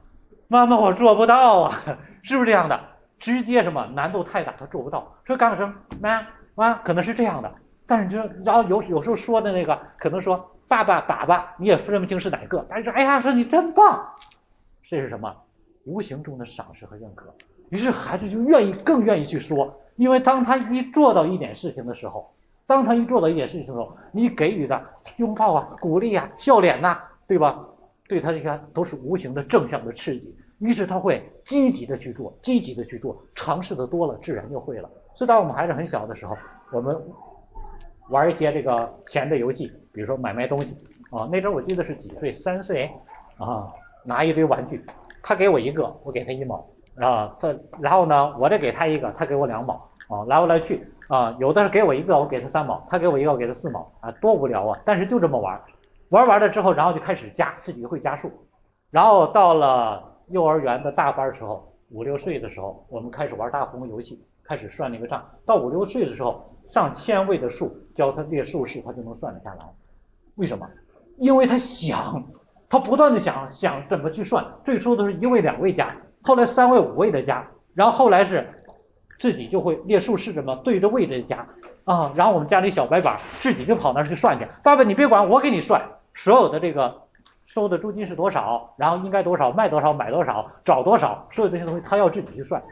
[0.47, 1.83] 妈妈，我做不到啊，
[2.23, 2.79] 是不是这样的？
[3.19, 5.17] 直接什么难度太大，他做不到。
[5.25, 7.53] 说刚生妈妈，可能是这样的，
[7.87, 12.65] 但是就然后有有时候说的那个，可能说爸爸爸爸，你也分不清是哪个。
[12.69, 14.07] 但是哎呀，说你真棒，
[14.89, 15.35] 这是什么？
[15.85, 17.35] 无形中的赏识和认可。
[17.71, 22.35] 于是孩子就愿意更愿意去说，因为当他一做到一点事情的时候，
[22.69, 24.81] 当他一做到一件事情的时候，你给予的
[25.17, 27.65] 拥抱啊、鼓励啊、笑脸呐，对吧？
[28.07, 30.37] 对他这个都是无形的正向的刺激。
[30.59, 34.91] 于是他会积极的去做，积极的去做，尝试的多了，自然就会了。
[35.15, 36.37] 所以当我们孩子很小的时候，
[36.71, 36.95] 我们
[38.11, 40.77] 玩一些这个钱的游戏，比如说买卖东西
[41.11, 41.27] 啊。
[41.33, 42.91] 那阵我记得是几岁，三岁
[43.39, 43.67] 啊，
[44.05, 44.85] 拿一堆玩具，
[45.23, 47.35] 他给我一个，我给他一毛啊。
[47.39, 49.75] 这然后呢，我再给他一个，他给我两毛
[50.09, 54.81] 啊，来回来去啊，有的是给我一个，我给他三毛，他给我一个，我给他四毛啊，多无聊啊！
[54.85, 55.61] 但是就这么玩，
[56.11, 58.31] 玩完了之后，然后就开始加，自己会加数，
[58.91, 60.15] 然后到了。
[60.31, 65.27] 幼儿园的大班时候，五六岁的时候，我们开始玩大富翁游戏，开始算那个账。
[65.47, 69.65] 到五六岁的时候，上千位的数，教他列数式，他就能算得下来。
[70.35, 70.69] 为什么？
[71.17, 72.23] 因为他想，
[72.69, 74.45] 他不断的想，想怎么去算。
[74.63, 78.58] 最初都是一位、两位加，后来三位、五位的加，然后后来是
[79.19, 81.47] 自己就会列竖式，什么对着位置加
[81.85, 82.13] 啊。
[82.15, 84.47] 然后我们家里小白板自己就跑那儿去算去。
[84.63, 85.83] 爸爸，你别管，我给你算
[86.15, 87.03] 所有的这个。
[87.49, 88.75] 收的租金是多少？
[88.77, 91.27] 然后应该多少卖多少买多少找多少？
[91.33, 92.63] 所有这些东西他要自己去算。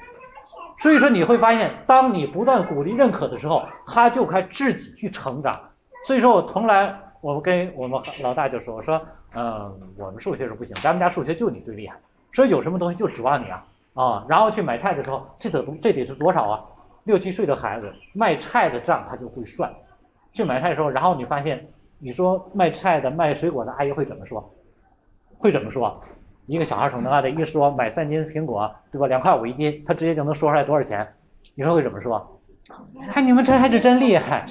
[0.79, 5.59] 所以说你会发现，当你不断鼓励认可的时候，他就开自己去成长。
[6.05, 9.01] 所以说我从来我跟我们老大就说说，
[9.35, 11.97] 嗯，我们数学是不行，咱们家数学就你最厉害，
[12.35, 13.65] 所以有什么东西就指望你啊
[13.97, 14.25] 啊！
[14.29, 16.65] 然后去买菜的时候，这得这得是多少啊？
[17.05, 19.73] 六七岁的孩子卖菜的账他就会算。
[20.33, 21.67] 去买菜的时候，然后你发现，
[21.99, 24.55] 你说卖菜的卖水果的阿姨会怎么说？
[25.39, 26.01] 会怎么说？
[26.47, 29.07] 一个小孩儿从那的一说买三斤苹果，对吧？
[29.07, 31.07] 两块五一斤，他直接就能说出来多少钱？
[31.55, 32.41] 你说会怎么说？
[33.15, 34.47] 哎，你们这孩子真厉害！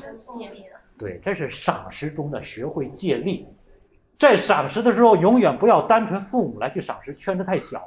[0.97, 3.47] 对，这是赏识中的学会借力。
[4.17, 7.83] 在赏识的时候，永远不要单纯父母来去赏识，圈子太小。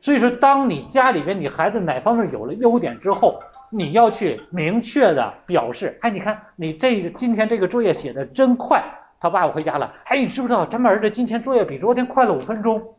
[0.00, 8.82] 所以说，当你家里边你孩子哪方面有了优点之后，你要去明确的表示：哎，你看你这个今天这个作业写的真快。
[9.20, 12.94] 他爸爸回家了，哎，你知不知道咱们儿子今天作业比昨天快了五分钟？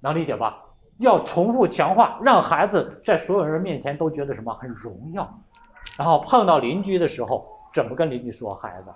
[0.00, 0.62] 能理解吧？
[0.98, 5.40] 要重复强化，让孩子在所有人面前都觉得什么很荣耀。
[5.96, 8.54] 然后碰到邻居的时候，怎么跟邻居说？
[8.56, 8.90] 孩子，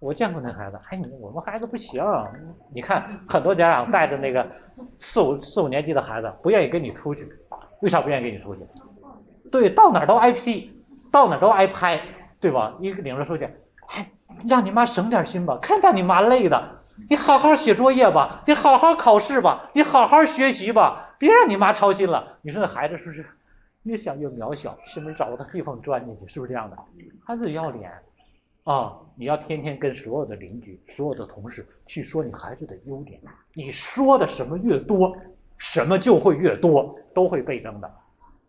[0.00, 2.02] 我见过那孩子，哎，你我们孩子不行。
[2.74, 4.46] 你看很多家长带着那个
[4.98, 7.28] 四五四五年级的孩子，不愿意跟你出去，
[7.82, 8.66] 为啥不愿意跟你出去？
[9.52, 10.72] 对，到哪都挨批，
[11.12, 12.00] 到哪都挨拍，
[12.40, 12.74] 对吧？
[12.80, 13.44] 一个领着出去，
[13.88, 14.10] 哎。
[14.48, 16.78] 让你妈省点心吧，看把你妈累的。
[17.10, 22.38] 你好好写作业吧，你好好考试吧，你好好学习吧，别让你妈操心了。
[22.40, 23.26] 你说那孩子是不是
[23.82, 26.76] 越想越渺小，是不是找个地方钻进去，是不是这样的？
[27.26, 27.92] 孩子要脸
[28.64, 28.96] 啊！
[29.16, 33.20] 你要天天跟所有的邻居、所有的同事去说你孩子的优点。
[33.54, 35.14] 你说的什么越多，
[35.58, 37.90] 什么就会越多，都会倍增的。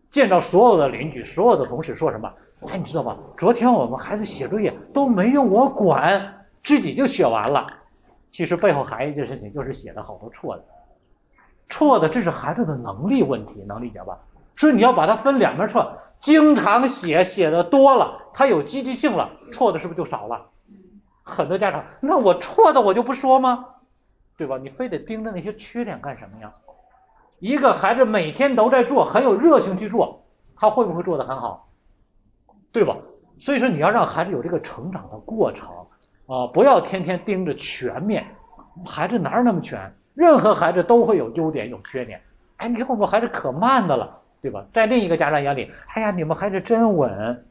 [0.09, 2.31] 见到所有的邻居、所有的同事说什么？
[2.67, 3.17] 哎，你知道吗？
[3.37, 7.67] 昨天我们孩子写作业都没用我管，自己就写完了。
[8.31, 10.63] 其实背后还有一件事情，就是写的好多错的，
[11.69, 14.17] 错的这是孩子的能力问题，能理解吧？
[14.55, 20.47] 所以你要把它分两面错，经常写写的多了，他有积极性了，错的是不是就少了？
[21.23, 23.65] 很多家长，那我错的我就不说吗？
[24.37, 24.57] 对吧？
[24.57, 26.51] 你非得盯着那些缺点干什么呀？
[27.39, 30.23] 一个孩子每天都在做，很有热情去做，
[30.55, 31.67] 他会不会做得很好？
[32.71, 32.97] 对吧？
[33.39, 35.67] 所以说你要让孩子有这个成长的过程
[36.27, 38.25] 啊，不要天天盯着全面。
[38.85, 39.93] 孩子哪有那么全？
[40.13, 42.21] 任何孩子都会有优点有缺点。
[42.57, 44.65] 哎，你看我们孩子可慢的了，对吧？
[44.73, 47.45] 在另一个家长眼里，哎呀，你们孩子真稳，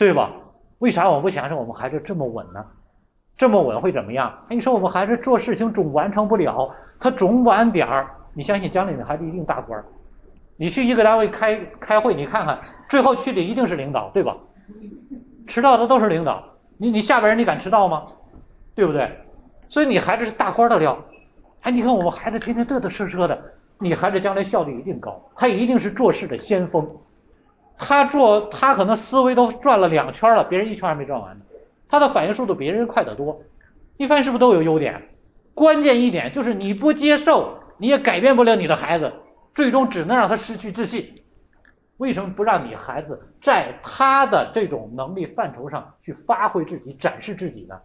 [0.00, 0.30] 对吧？
[0.78, 2.64] 为啥我不想让我们孩子这么稳呢？
[3.36, 4.32] 这么稳会怎么样？
[4.48, 9.84] 哎，你说我们孩子做事情总完成不了，他总晚点儿，你相信将来你孩子一定大官儿。
[10.56, 12.58] 你去一个单位开开会，你看看。
[12.88, 14.34] 最后去的一定是领导，对吧？
[15.46, 16.42] 迟到的都是领导。
[16.78, 18.06] 你你下边人你敢迟到吗？
[18.74, 19.06] 对不对？
[19.68, 20.98] 所以你孩子是大官的料。
[21.60, 23.38] 哎，你看我们孩子天天嘚嘚瑟瑟的，
[23.78, 26.88] 你孩子将来效率一定高，他一定是做事的先锋。
[27.80, 31.44] 他做他可能思维都转了两圈了，别人一圈还没转完呢。
[31.88, 33.40] 他的反应速度比人快得多。
[33.96, 35.08] 你发现是不是都有优点？
[35.54, 39.12] 关键一点就是你不接受，你也改变不了你的孩子，
[39.54, 41.22] 最终只能让他失去自信。
[41.96, 47.76] 为什么不让你孩子在他的这种能力范畴上去发挥自己、展示自己呢？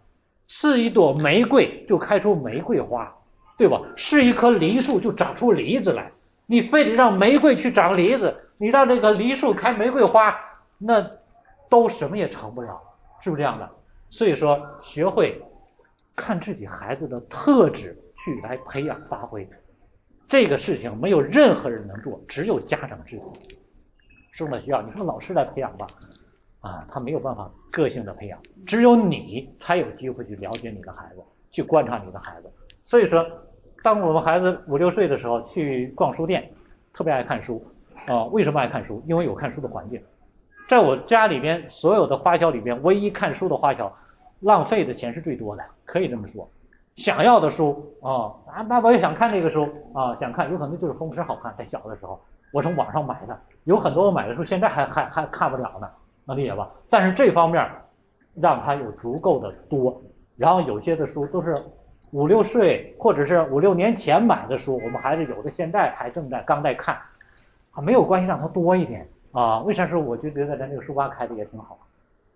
[0.46, 3.12] 是一朵玫瑰就开出玫瑰花，
[3.58, 3.80] 对吧？
[3.96, 6.10] 是一棵梨树就长出梨子来。
[6.46, 10.34] 你非得让玫瑰去长梨子，你让这个梨树开玫瑰花，
[10.78, 11.10] 那
[11.68, 12.80] 都什么也成不了，
[13.20, 13.68] 是不是这样的？
[14.10, 15.42] 所以说，学会
[16.14, 19.48] 看自己孩子的特质去来培养发挥，
[20.28, 23.22] 这个事情没有任何人能做，只有家长自己。
[24.32, 25.86] 送到学校，你说老师来培养吧，
[26.60, 32.50] 啊，他没有办法个性的培养，只有你才有机会去了解你的孩子，去观察你的孩子。
[32.86, 33.26] 所以说，
[33.82, 36.50] 当我们孩子五六岁的时候去逛书店，
[36.92, 37.66] 特别爱看书，
[38.06, 39.02] 啊，为什么爱看书？
[39.06, 40.02] 因为有看书的环境。
[40.68, 43.92] 在我家里边，所有的花销里边，唯一看书的花销，
[44.40, 46.48] 浪费的钱是最多的，可以这么说。
[46.96, 52.20] 想要的书啊啊，那我也想看这个书啊，想看，有可能就是封皮好看，在小的时候。
[52.52, 55.88] 我从网上买的，有很多我买的书现在还还还看不了呢，
[56.24, 56.70] 能理解吧？
[56.88, 57.68] 但是这方面
[58.34, 60.00] 让他有足够的多，
[60.36, 61.54] 然后有些的书都是
[62.12, 66.96] 五六岁或者是五六年前买的书，我们还是有的现在还正在刚在看，
[67.76, 69.60] 啊没有关系，让他多一点啊。
[69.60, 71.78] 为啥说我就觉得咱这个书吧开的也挺好，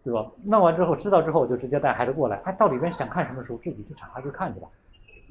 [0.05, 0.25] 对吧？
[0.45, 4.69] 弄完之后知道之后，我就直接带孩子过来，哎，到里边想看什么书，自己去查去看去吧，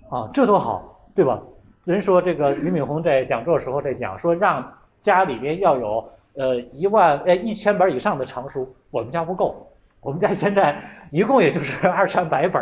[0.10, 1.40] 啊，这多好，对吧？
[1.86, 4.74] 人说这个俞敏洪在讲座时候在讲说让。
[5.02, 9.66] 家里边要有呃一万呃一千本以上的藏书，我们家不够，
[10.02, 10.78] 我们家现在
[11.10, 12.62] 一共也就是二三百本，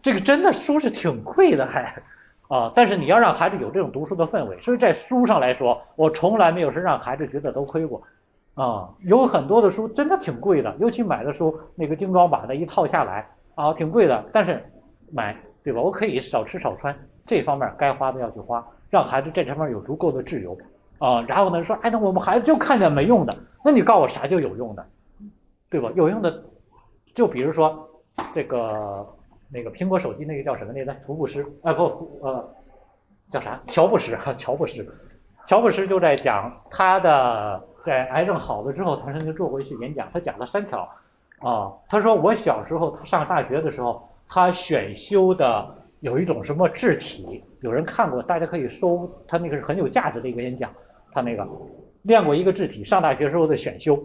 [0.00, 2.00] 这个真的书是挺贵的还，
[2.48, 8.02] 啊，但是你要让孩子有这种读书的氛围，所以在书上来说，我从来没有是让孩子觉得都亏过，
[8.54, 14.64] 啊，有很多的书真的挺贵的，尤其买的书那个精装版的一套下来啊挺贵的，但是
[15.12, 15.80] 买对吧？
[15.80, 20.56] 我可以少吃少穿，这方面该花的要去花，让孩子在这方面有足够的自由。
[20.98, 24.86] 啊，然后呢说，哎，那我们孩子就看见没用的，那你告诉我啥叫有用的，
[25.68, 25.90] 对吧？
[25.96, 26.42] 有用的，
[27.14, 27.86] 就比如说
[28.32, 29.04] 这个
[29.54, 30.92] 那个苹果手机那个叫什么来着？
[31.00, 31.46] 福布斯？
[31.62, 32.52] 啊不，呃，
[33.30, 33.60] 叫啥？
[33.68, 34.84] 乔布斯哈，乔布斯，
[35.46, 40.88] 乔布斯就在讲他的在癌症好了之后，他曾经做过一次演讲，他讲了三条
[41.38, 41.72] 啊。
[41.88, 50.68] 他说我小时候他上大学的时候，他选修的有一种什么质体，有人看过，大家可以搜，他那个是很有价值的一个演讲。
[51.12, 51.46] 他那个
[52.02, 54.02] 练过一个字体，上大学时候的选修，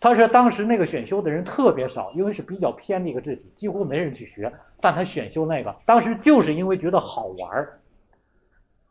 [0.00, 4.50] 他说当时那个选修的人特别少，因为是比较偏的一个字体，几乎没人去学。
[4.80, 7.78] 但他选修那个，当时就是因为觉得好玩儿。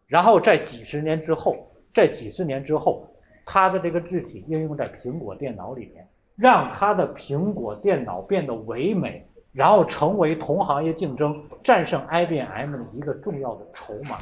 [0.05, 3.07] 然后在几十年之后，在几十年之后，
[3.43, 14.15] 他的这个字体应用在苹果电脑里面，让他的苹果电脑变得唯美，然后成为同行业竞争战胜 IBM 的一个重要的筹码。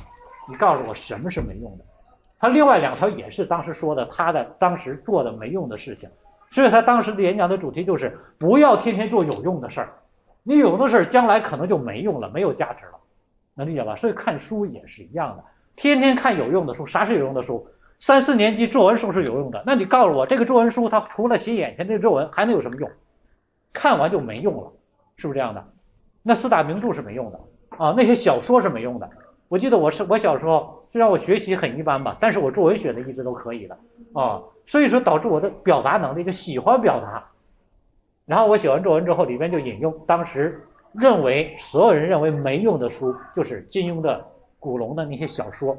[0.48, 1.84] 你告诉我什么是没用的？
[2.40, 6.10] 他另外两条也是当时说的，他的当时做的没用的事情，
[6.50, 9.94] 所以他当时的演讲的主题就是不要天天做有用的事儿，
[10.44, 12.94] 你有的事儿将来可能就没用了，没有价值了，
[13.54, 13.96] 能理解吧？
[13.98, 15.44] 所以看书也是一样的，
[15.76, 17.68] 天天看有用的书，啥是有用的书？
[18.00, 22.90] 三四年级作文书是有用的，那你告诉我这个作文书它除了写眼前这作文还能有什么用？
[23.74, 24.72] 看完就没用了，
[25.18, 25.66] 是不是这样的？
[26.24, 27.40] 那四大名著是没用的
[27.78, 29.10] 啊，那些小说是没用的。
[29.48, 30.77] 我记得我是我小时候。
[30.92, 33.78] 虽然我学习很一般吧，但是我作文写的一直都可以的
[34.14, 37.24] 啊，所以说导致我的表达能力就喜欢表达。
[38.26, 44.26] 然后我写完作文之后，里边就引用当时认为所有人认为没用的书，就是金庸的、
[44.60, 45.78] 古龙的那些小说，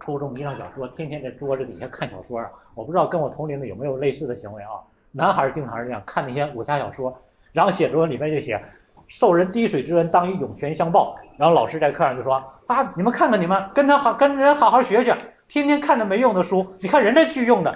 [0.00, 2.50] 初中迷上小说，天天在桌子底下看小说啊。
[2.74, 4.80] 我不知道跟我同龄的有没有类似的行为啊？
[5.10, 7.18] 男孩经常是这样看那些武侠小说，
[7.52, 8.62] 然后写作文里面就写
[9.08, 12.42] “受人滴水之恩，当以涌泉相报”，然后老师在课上就说。
[12.68, 12.92] 啊！
[12.96, 15.16] 你们看看，你们跟他好，跟人好好学学。
[15.48, 17.74] 天天看着没用的书，你看人家句用的，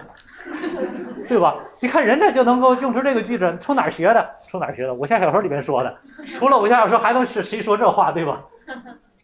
[1.26, 1.56] 对吧？
[1.80, 4.28] 你看人家就能够用出这个句子，从哪儿学的？
[4.50, 4.92] 从哪儿学的？
[4.92, 5.96] 武侠小说里面说的，
[6.34, 8.42] 除了武侠小说，还能是谁说这话，对吧？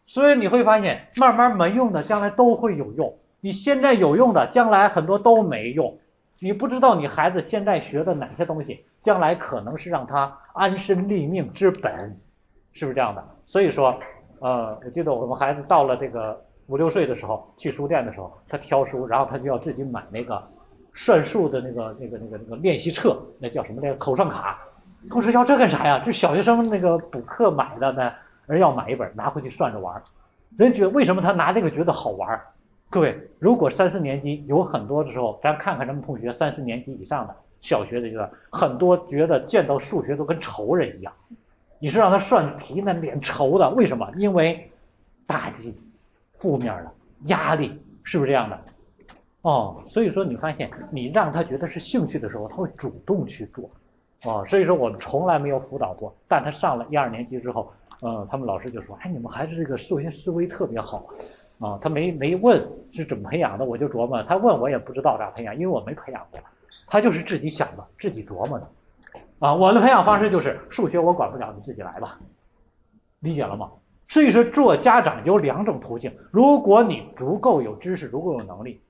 [0.07, 3.15] 所以你会发现，慢慢没用的，将来都会有用。
[3.43, 5.99] 你现在有用的，将来很多都没用。
[6.41, 12.19] 你不知道你孩子现在学的哪些东西，将来可能是让他安身立命之本，
[12.73, 13.25] 是不是这样的？
[13.47, 13.99] 所以说。
[14.41, 20.41] 呃，我记得我们孩子到了这个五六岁的时候，去书店的时候，他挑书，然后他就要自己买那个
[20.95, 23.97] 算术的那个、那个、那个、那个练习册，那叫什么来着？
[23.97, 24.61] 口算卡。
[25.11, 26.01] 我说要这干啥呀？
[26.07, 28.13] 这小学生那个补课买的呢，
[28.47, 30.01] 人要买一本拿回去算着玩。
[30.57, 32.41] 人觉为什么他拿这个觉得好玩？
[32.91, 41.13] 各位，如果三四年级有很多的时候，咱看看咱们同学三四年级以上的小学的阶段，很多觉得见到数学都跟仇人一样。
[41.79, 44.11] 你是让他算题，那脸愁的，为什么？
[44.17, 44.71] 因为
[45.27, 45.79] 打击、
[46.33, 46.91] 负面的
[47.27, 48.59] 压力，是不是这样的？
[49.43, 53.71] 哦，所以说你发现，你让他觉得是兴趣的时候，他会主动去做。
[54.25, 57.71] 哦，所以说我们从来没有辅导过，但他上了一二年级之后，
[58.01, 61.07] 呃，他们老师就说：“哎，你们孩子这个数学思维特别好，
[61.59, 66.41] 啊，他没没问是怎么培养的，我就琢磨，他问我也不知道咋培养，因为我没培养过，
[66.87, 68.71] 他就是自己想的，自己琢磨的，
[69.41, 72.19] 啊，我的培养方式就是数学我管不了，你自己来吧，
[73.21, 73.71] 理解了吗？
[74.09, 78.81] 所以说做家长有两种途径，如果你足够有知识，足够有能力，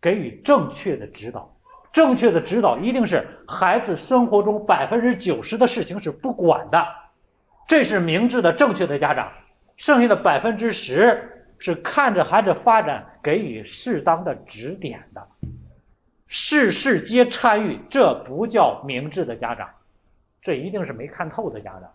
[0.00, 1.56] 给予正确的指导，
[1.92, 6.86] 正确的指导一定是孩子生活中百分之九十的事情是不管的，
[7.66, 9.32] 这是明智的正确的家长，
[9.76, 15.26] 剩下的百分之十是看着孩子发展给予适当的指点的，
[16.26, 19.68] 事事皆参与，这不叫明智的家长，
[20.42, 21.90] 这一定是没看透的家长。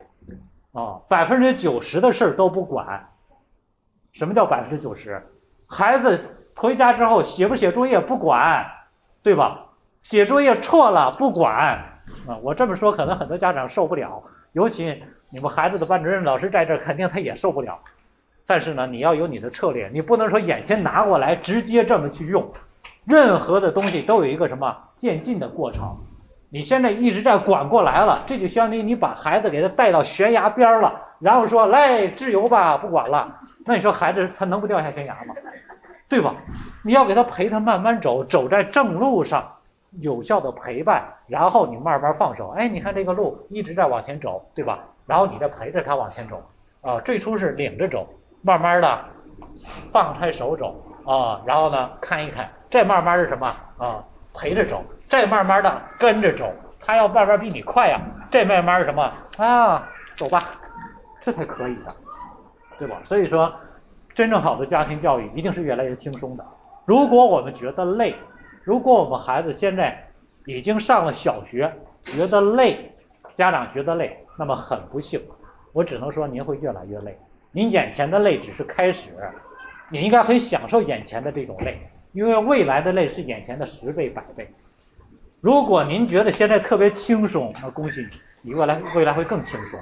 [0.72, 3.10] 啊，百分之九十的事都不管。
[4.12, 5.22] 什么叫百分之九十？
[5.68, 6.24] 孩子
[6.56, 8.66] 回家之后写不写作业不管，
[9.24, 9.66] 对吧？
[10.02, 11.54] 写作业错了不管
[12.28, 12.38] 啊！
[12.42, 17.80] 我这么说可能很多家长受不了，尤其你们孩子的班主任老师在这，肯定他也受不了。
[18.50, 22.52] 但是呢，你要有你的策略，你不能说眼前拿过来直接这么去用。
[23.06, 25.96] 任何的东西都有一个什么渐进的过程。
[26.50, 33.40] 你现在一直在管过来了，这就相当于你把孩子给他带到悬崖边了，然后说来自由吧，不管了。
[33.68, 35.36] 那你说孩子他能不掉下悬崖吗？
[36.08, 36.34] 对吧？
[36.84, 39.48] 你要给他陪他慢慢走，走在正路上，
[40.02, 42.50] 有效的陪伴，然后你慢慢放手。
[42.58, 44.80] 哎，你看这个路一直在往前走，对吧？
[45.06, 46.42] 然后你再陪着他往前走，
[46.82, 48.08] 啊，最初是领着走，
[48.42, 49.06] 慢慢的
[49.92, 50.76] 放开手走，
[51.06, 54.04] 啊，然后呢看一看，再慢慢是什么啊？
[54.34, 54.84] 陪着走。
[55.08, 58.00] 再慢慢的跟着走，他要慢慢比你快呀。
[58.30, 59.90] 再慢慢什么啊？
[60.16, 60.40] 走吧，
[61.20, 61.92] 这才可以的，
[62.78, 63.02] 对吧？
[63.04, 63.52] 所以说，
[64.14, 66.46] 真正好的家庭教育一定是越来越轻松的。
[66.86, 68.16] 如果我们觉得累，
[68.64, 69.98] 如果我们孩子现在
[70.46, 71.74] 已经上了小学，
[72.04, 72.96] 觉得累，
[73.34, 75.20] 家长觉得累，那么很不幸，
[75.74, 77.18] 我只能说您会越来越累。
[77.52, 79.10] 您眼前的累只是开始，
[79.90, 81.80] 你应该很享受眼前的这种累，
[82.12, 84.48] 因为未来的累是眼前的十倍、百倍。
[85.42, 88.02] 如果您觉得现在特别轻松，那恭喜
[88.44, 89.80] 你，你未来未来会更轻松。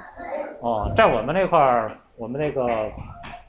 [0.60, 2.90] 哦，在我们那块儿，我们那个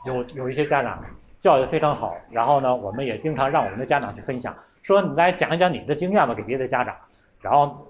[0.05, 1.03] 有有一些家长
[1.41, 4.53] 教育非常好，然后呢，我们也经常让我们的家长去分享，
[4.83, 6.95] 说你来讲一讲你的经验吧，给别的家长。
[7.41, 7.87] 然后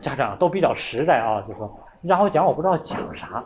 [0.00, 3.44] 家长都比较实在啊，就说让我讲，我不知道讲啥，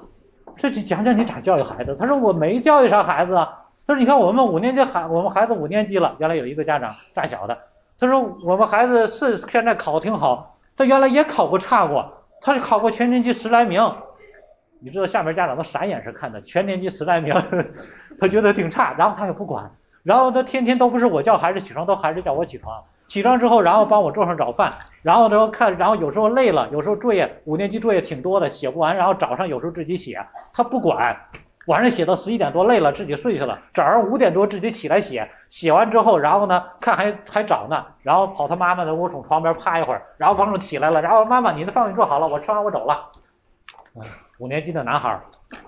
[0.56, 1.96] 这就讲讲你咋教育孩子。
[1.98, 7.58] 他说我没教育啥孩子啊，他说你看我们五年级孩，我们孩子五年级了，原来有一个家长大小的。
[8.00, 13.80] 他说：“我们孩子是现在考挺好，他原来也考过差过，他是考过全年级十来名。
[14.80, 17.32] 你知道下面家长都傻眼是看的，全年级十来名，
[18.18, 19.70] 他觉得挺差，然后他也不管，
[20.02, 22.82] 然后他天天都不是我叫孩子起床，都孩子叫我起床。
[23.06, 24.72] 起床之后，然后帮我做上早饭，
[25.02, 31.16] 然后后看，然后有时候累了，有时候作业五年级作业挺多的，写不完，然后早上有时候自己写，他不管。”
[31.66, 33.56] 晚上写到十一点多累了，自己睡去了。
[33.72, 43.08] 早上五点多自己起来写，写完之后，然后呢看还还早呢，然后跑他妈妈的屋，从床边趴一会儿，然后帮助起来了，然后妈妈你的饭你做好了，我吃完我走了。
[44.40, 45.20] 五年级的男孩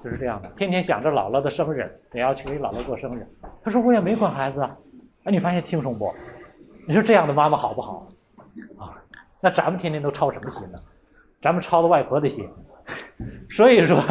[0.03, 3.25] 就是这样的，天天想着姥姥的生日，也要去给姥姥过生日。
[3.63, 4.77] 他说我也没管孩子啊，
[5.23, 6.13] 哎，你发现轻松不？
[6.89, 8.09] 你说这样的妈妈好不好？
[8.81, 8.99] 啊，
[9.45, 10.79] 那咱们天天都操什么心呢？
[11.43, 12.49] 咱们操的外婆的心，
[13.51, 14.03] 所以说。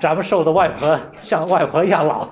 [0.00, 2.26] 咱们受的外婆像外婆一样老，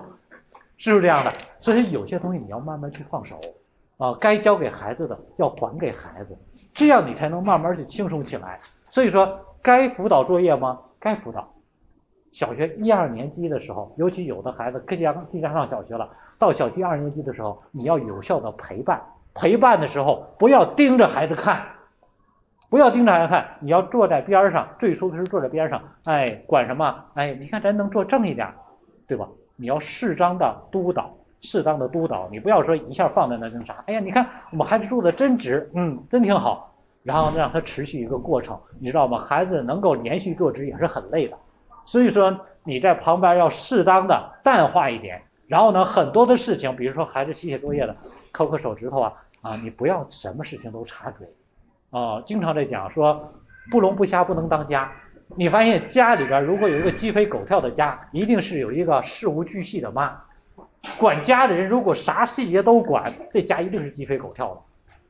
[0.79, 1.31] 是不是这样的？
[1.61, 3.39] 所以有些东西你要慢慢去放手，
[3.99, 6.35] 啊，该交给孩子的要还给孩子，
[6.73, 8.59] 这样你才能慢慢去轻松起来。
[8.89, 10.81] 所以说，该辅导作业吗？
[10.99, 11.47] 该辅导。
[12.33, 18.99] 小学一二年级的时候，尤其有的孩子即将即将上小学了，到小学二年级的时候，你要有效的陪伴。
[19.35, 21.67] 陪伴的时候，不要盯着孩子看。
[22.73, 25.79] 不要盯着孩子看，你要坐在边上，最舒服是坐在边上。
[26.05, 27.05] 哎，管什么？
[27.13, 28.49] 哎，你看咱能坐正一点，
[29.07, 29.29] 对吧？
[29.57, 32.31] 你要适当的督导，适当的督导。
[32.33, 33.85] 你不要说一下放在那那啥。
[33.87, 36.75] 哎呀，你看我们孩子坐的真直，嗯，真挺好。
[37.03, 39.19] 然后让他持续一个过程，你知道吗？
[39.19, 41.37] 孩子能够连续坐直也是很累的。
[41.85, 45.21] 所以说你在旁边要适当的淡化一点。
[45.47, 47.95] 然后呢，很多的事情，比如说孩子写写作业了，
[48.33, 49.13] 抠抠手指头啊
[49.43, 51.29] 啊，你不要什么事情都插嘴。
[51.93, 53.33] 啊，经常在讲说，
[53.71, 54.91] 不聋不瞎不能当家。
[55.37, 60.19] 你发现家里边如果有一个鸡飞狗跳的家，一定是有一个事无巨细的妈。
[60.99, 64.61] 管家的人如果啥细节都管，这家一定是鸡飞狗跳的。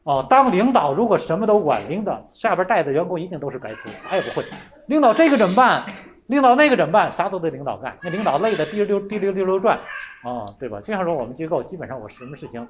[0.02, 4.44] 哦，当领导如果什么都管，领导下边带的员工一定都是白痴，啥也不会。
[4.86, 5.86] 领导这个怎么办？
[6.26, 7.12] 领导那个怎么办？
[7.12, 9.78] 啥都得领导干，那领导累得滴溜滴溜滴溜转，
[10.22, 10.80] 啊，对吧？
[10.82, 12.66] 经常说我们机构基本上我什么事情，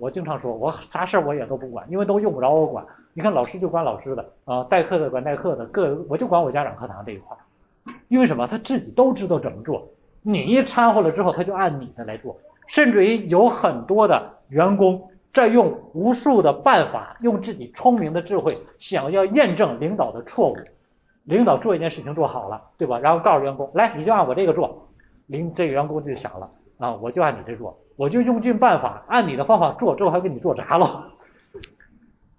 [0.00, 2.84] 我经常说我啥事我也都不管，因为都用不着我管。
[3.16, 7.34] 你看老师就管老师的啊，代课的管代课的，各我就管我家长课堂这一块，
[8.08, 8.46] 因为什么？
[8.46, 9.88] 他自己都知道怎么做，
[10.20, 12.36] 你一掺和了之后，他就按你的来做，
[12.66, 15.02] 甚至于有很多的员工
[15.32, 20.56] 在用无数的办法，用自己聪明的智慧，想要验证领导的错误。
[21.24, 22.98] 领导做一件事情做好了，对吧？
[22.98, 24.86] 然后告诉员工，来，你就按我这个做。
[25.28, 31.12] 领这个员工就想了啊，我就按你这做，我就用尽办法按你的方法做，之后还给你做砸了。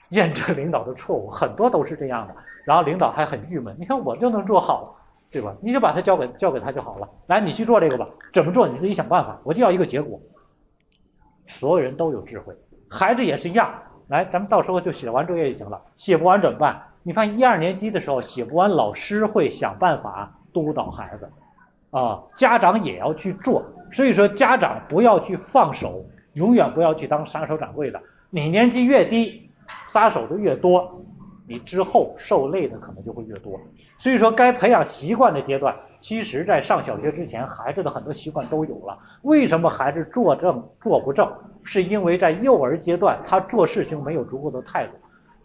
[0.09, 2.35] 验证领导的错误，很多都是这样的。
[2.65, 4.93] 然后领导还很郁闷，你看我就能做好。
[5.29, 5.53] 对吧？
[5.61, 7.09] 你就把它交给交给他就好了。
[7.27, 8.07] 来，你去做这个吧。
[8.33, 8.65] 怎么做？
[8.65, 9.37] 你自己想办法。
[9.43, 10.17] 我就要一个结果。
[11.47, 12.55] 所有人都有智慧，
[12.89, 13.69] 孩子也是一样。
[14.07, 15.81] 来，咱们到时候就写完作业就行了。
[15.97, 16.81] 写不完怎么办？
[17.03, 21.29] 你发现一二年级的时候写不完，老师会想办法督导孩子。
[21.91, 23.61] 啊，家长也要去做。
[23.91, 28.01] 所以说，家长不要去放手，永远不要去当杀手掌柜的。
[28.29, 29.46] 你年纪越低，
[29.85, 31.03] 撒手的越多，
[31.47, 33.59] 你之后受累的可能就会越多。
[33.97, 38.97] 所以说，该培养习惯的阶段，其实在上小学之前，孩子的很多习惯都有了。
[39.23, 41.27] 为什么孩子做正做不正？
[41.63, 44.93] 是因为在幼儿阶段，他做事情没有足够的态度。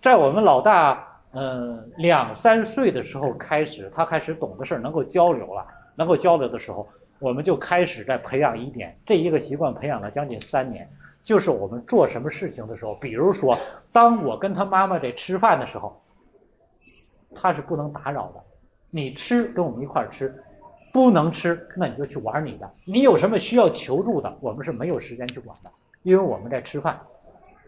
[0.01, 1.03] 在我们老大，
[1.33, 5.67] 嗯，两三岁的时候开始，他开始懂的事儿，能够交流了，
[5.97, 6.87] 能够交流的时候，
[7.19, 10.89] 我们就开始在培养一点这一个习惯，培养了将近三年。
[11.23, 13.59] 就是我们做什么事情的时候，比如说，
[13.93, 15.99] 当我跟他妈妈在吃饭的时候。
[17.35, 18.45] 他是不能打扰的，
[18.91, 20.45] 你吃跟我们一块吃，
[20.93, 22.71] 不能吃那你就去玩你的。
[22.85, 25.71] 你有什么需要求助的，我们是没有时间去管的，
[26.03, 27.01] 因为我们在吃饭。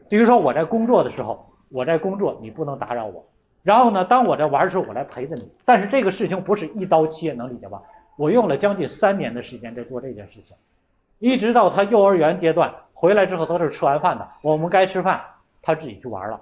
[0.07, 3.25] 比如说我在工作的时候，我在工作，你不能打扰我。
[3.63, 5.51] 然后呢，当我在玩的时候，我来陪着你。
[5.65, 7.81] 但是这个事情不是一刀切，能理解吧？
[8.19, 10.55] 我用了将近三年的时间在做这件事情，
[11.21, 15.21] 一直到他幼儿园阶段回来之后都是吃完饭的，我们该吃饭，
[15.61, 16.41] 他自己去玩了。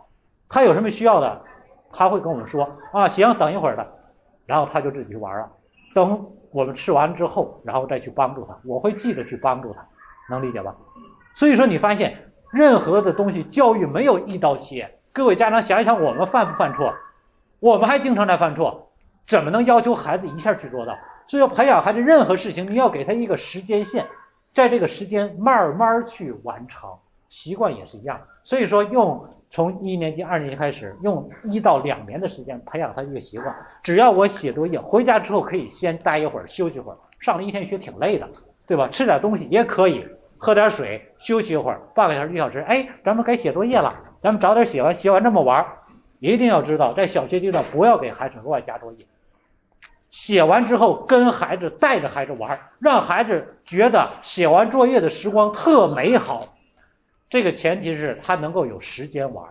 [0.48, 1.42] 他有什么需要的？
[1.92, 3.86] 他会跟我们说啊，行，等一会儿的，
[4.46, 5.50] 然后他就自己去玩了。
[5.94, 9.84] 等我们吃完之后，然后再去帮助他，我会记得去帮助他，
[10.30, 10.74] 能理解吧？
[11.34, 14.98] 所以说，你发现任何的东西，教育没有一刀切。
[15.12, 16.94] 各位家长想一想，我们犯不犯错？
[17.60, 18.90] 我们还经常在犯错，
[19.26, 20.96] 怎么能要求孩子一下去做到？
[21.28, 24.06] 所以说，培养孩子任何事情，你要给他一个时间线，
[24.54, 26.90] 在这个时间慢慢去完成。
[27.28, 29.24] 习惯也是一样，所以说用。
[29.54, 33.54] 从一年级、二年级开始，用一到两年的时间培养他一个习惯。
[33.82, 36.96] 只要我写作业，回家之后可以先待一会儿，休息会儿。
[37.20, 38.26] 上了一天学挺累的，
[38.66, 38.88] 对吧？
[38.88, 40.06] 吃点东西也可以，
[40.38, 42.60] 喝点水，休息一会儿，半个小时、一小时。
[42.60, 45.62] 哎，咱们该写作业了，咱们早点写完，写完这么玩。
[46.18, 49.06] 一定要知道，在小学阶段不要给孩子额外加作业。
[50.12, 56.54] 写完之后，跟孩子带着孩子玩，让孩子觉得写完作业的时光特美好。
[57.30, 59.48] 这个前提是他能够有时间玩，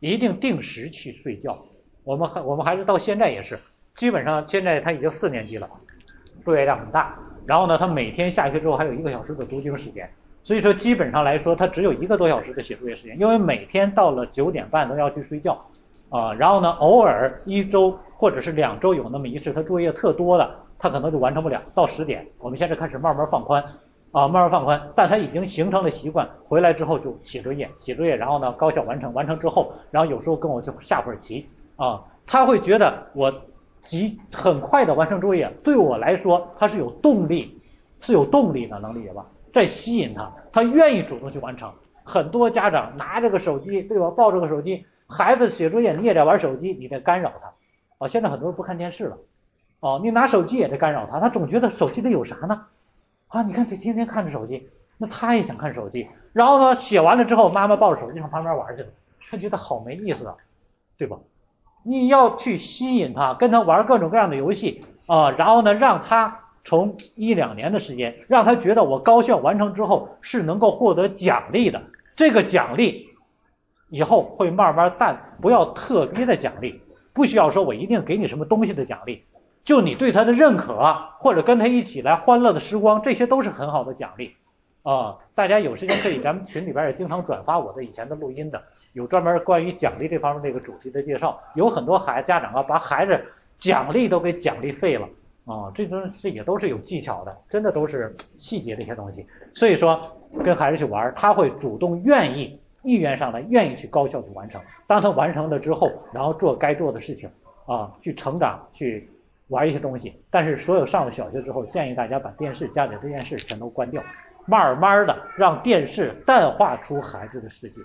[0.00, 1.64] 一定定时去睡觉。
[2.02, 3.56] 我们还我们孩子到现在也是，
[3.94, 5.70] 基本上现在他已经四年级了，
[6.44, 7.16] 作业量很大。
[7.46, 10.10] 然后呢，他每天下学之后还有一个小时的读经时间，
[10.42, 15.64] 所以说基本上来说他只有一个多小时的写作业时间，因为每天到了九点半都要去睡觉，
[16.10, 22.26] 啊，然后呢，偶尔一周或者是两周有那么一次他作业特多的，他可能就完成不了，到十点。
[22.38, 23.62] 我们现在开始慢慢放宽。
[24.10, 31.46] 啊，慢慢放宽，但他已经形成了习惯，回来之后就写作业，写作业，然后呢高效完成，完成之后，然后有时候跟我就下会儿棋
[31.76, 33.30] 啊，他会觉得我
[33.82, 37.60] 急很快的完成作业，对我来说他是有动力，
[38.00, 39.26] 是有动力的，能理解吧？
[39.52, 41.70] 在吸引他，他愿意主动去完成。
[42.02, 44.10] 很多家长拿着个手机，对吧？
[44.10, 47.52] 抱着个手机，孩子写作业，你也在玩手机，你在干扰他。
[48.04, 49.18] 啊，现在很多人不看电视了，
[49.80, 52.66] 哦，你拿手机也在干扰他，他总觉得手机里有啥呢？
[53.28, 56.06] 啊，你看这天天看着手机，那他也想看手机。
[56.32, 58.88] 然后呢，写完了之后，妈妈抱着手机上旁边玩去了，
[59.30, 60.36] 他觉得好没意思啊，
[60.96, 61.18] 对吧？
[61.82, 71.82] 你要去吸引他，跟他玩各种各样的游戏啊，然后呢，让他从一两年的时间，让他觉得我高效完成之后是能够获得奖励的。
[72.14, 73.07] 这个奖励
[73.88, 76.80] 以后会慢慢淡，不要特别的奖励，
[77.12, 79.24] 不需要说我一定给你什么东西的奖励。
[79.64, 84.34] 就你对他的认可，或者跟他一起来欢乐的时光，这些都是很好的奖励，
[84.82, 88.62] 啊，大家有时间可以，咱们群里边也经常转发我的以前的录音的，
[88.94, 93.20] 有专门关于奖励这方面这个主题的介绍，有很多孩家长啊，把孩子
[93.58, 95.06] 奖励都给奖励废了，
[95.44, 100.00] 啊，这都这也都是有技巧的，真的都是细节的一些东西，所以说
[100.42, 102.58] 跟孩子去玩，他会主动愿意
[102.88, 107.30] 意愿上来，愿意去高效去完成，当他完成了之后，然后做该做的事情，
[107.66, 109.08] 啊，去成长去。
[109.50, 114.02] 玩一些东西，但是所有上了小学之后，建议大家把电视、家里这件事全都关掉，
[114.44, 117.76] 慢慢的让电视淡化出孩子的世界，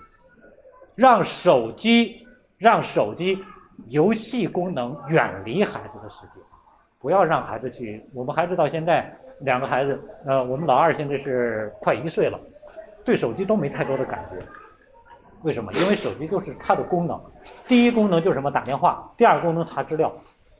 [0.94, 2.26] 让手机
[2.58, 3.42] 让手机
[3.86, 6.42] 游戏功能远离孩子的世界，
[7.00, 8.04] 不要让孩子去。
[8.12, 12.38] 我们孩子到现在两个孩子，呃，我们老二现在是快一岁了，
[13.06, 14.36] 对手机都没太多的感觉。
[15.44, 15.70] 为什么？
[15.74, 17.20] 因为手机就是它的功能，
[17.68, 20.10] 第一功能就是什么打电话，第二功能查资料。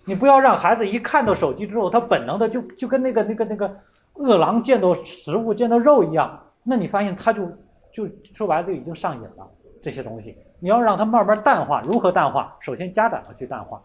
[0.04, 3.74] 你不要让孩子一看到手机之后，他本能的就就跟那个那个那个
[4.12, 7.46] 饿狼见到食物见到肉一样，那你发现他就
[7.90, 9.48] 就说白了就已经上瘾了
[9.82, 10.36] 这些东西。
[10.60, 12.54] 你要让他慢慢淡化，如何淡化？
[12.60, 13.80] 首先家长要去淡化，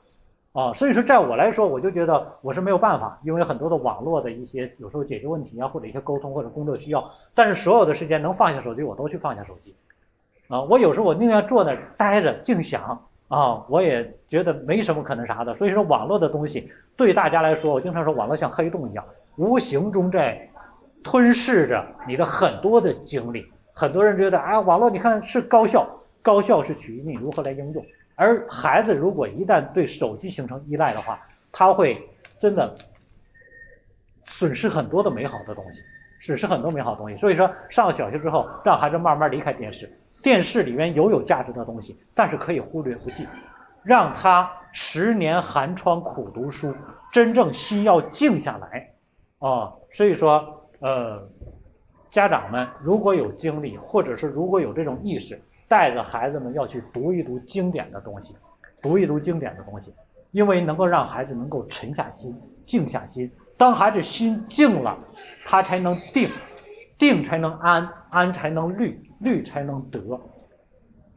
[0.52, 9.74] 啊，所以说在我来说，我就觉得我是没有办法，因为很多的网络的一些有时候解决问题啊，或者一些沟通或者工作需要，但是所有的时间能放下手机，我都去放下手机。
[10.50, 12.82] 啊，我有时候我宁愿坐那儿待着静想
[13.28, 15.54] 啊，我也觉得没什么可能啥的。
[15.54, 19.06] 所以说，网络的东西对大家来说，我经常说网络像黑洞一样，
[19.38, 20.50] 无形中在
[21.04, 23.46] 吞噬着你的很多的精力。
[23.74, 25.88] 很多人觉得啊，网络你看是高效，
[26.24, 27.86] 高效是取决于你如何来应用。
[28.16, 31.20] 而孩子如果一旦对手机形成依赖的话，
[31.52, 32.74] 他会真的
[34.26, 35.82] 损失很多的美好的东西，
[36.20, 37.16] 损失很多美好的东西。
[37.16, 39.88] 所以说，上了小学之后，让孩子慢慢离开电视。
[40.22, 43.28] 电视里面有有价值的东西，但是可以忽略不计，
[43.84, 46.76] 让他十年寒窗苦读书，
[47.12, 48.92] 真正心要静下来，
[49.40, 51.28] 啊，所以说，呃，
[52.12, 58.36] 家长们如果有精力，或者是如果有这种意识，带着孩子们要去读一读经典的东西，
[58.82, 59.94] 读一读经典的东西，
[60.32, 63.32] 因为能够让孩子能够沉下心、静下心。
[63.58, 64.98] 当孩子心静了，
[65.46, 66.30] 他才能定，
[66.98, 69.02] 定才能安，安才能虑。
[69.22, 70.00] 虑才能得，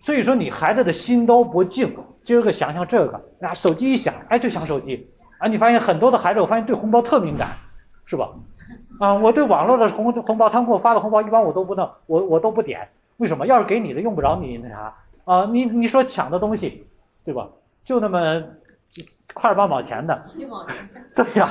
[0.01, 7.57] 所以说你孩子的心都不静，今儿个想想这个，啊，手机一响，哎，就想手机，啊，你发现很多的孩子，我发现对红包特敏感，
[8.07, 8.29] 是吧？
[8.99, 12.89] 啊，我对网络的红红包，他们给我发的红包，一般我都不弄，我我都不点，
[13.19, 13.47] 为什么？
[13.47, 14.93] 要是给你的，用不着你那啥，
[15.25, 16.89] 啊，你你说抢的东西，
[17.25, 17.49] 对吧？
[17.85, 18.43] 就那么
[19.33, 20.75] 块八毛钱的，七毛钱，
[21.15, 21.49] 对呀，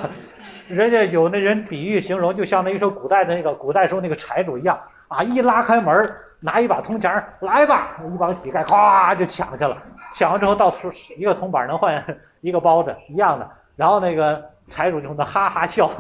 [0.68, 4.78] 人家有那人比喻形容，就相当于说古代的那个古代时候那个财主一样，
[5.12, 9.78] 啊，一拉开门拿一把铜钱来吧，一帮乞丐咵就抢去了。
[10.14, 12.02] 抢完之后，到处一个铜板能换
[12.40, 13.50] 一个包子一样的。
[13.76, 15.92] 然后那个财主就那哈哈笑，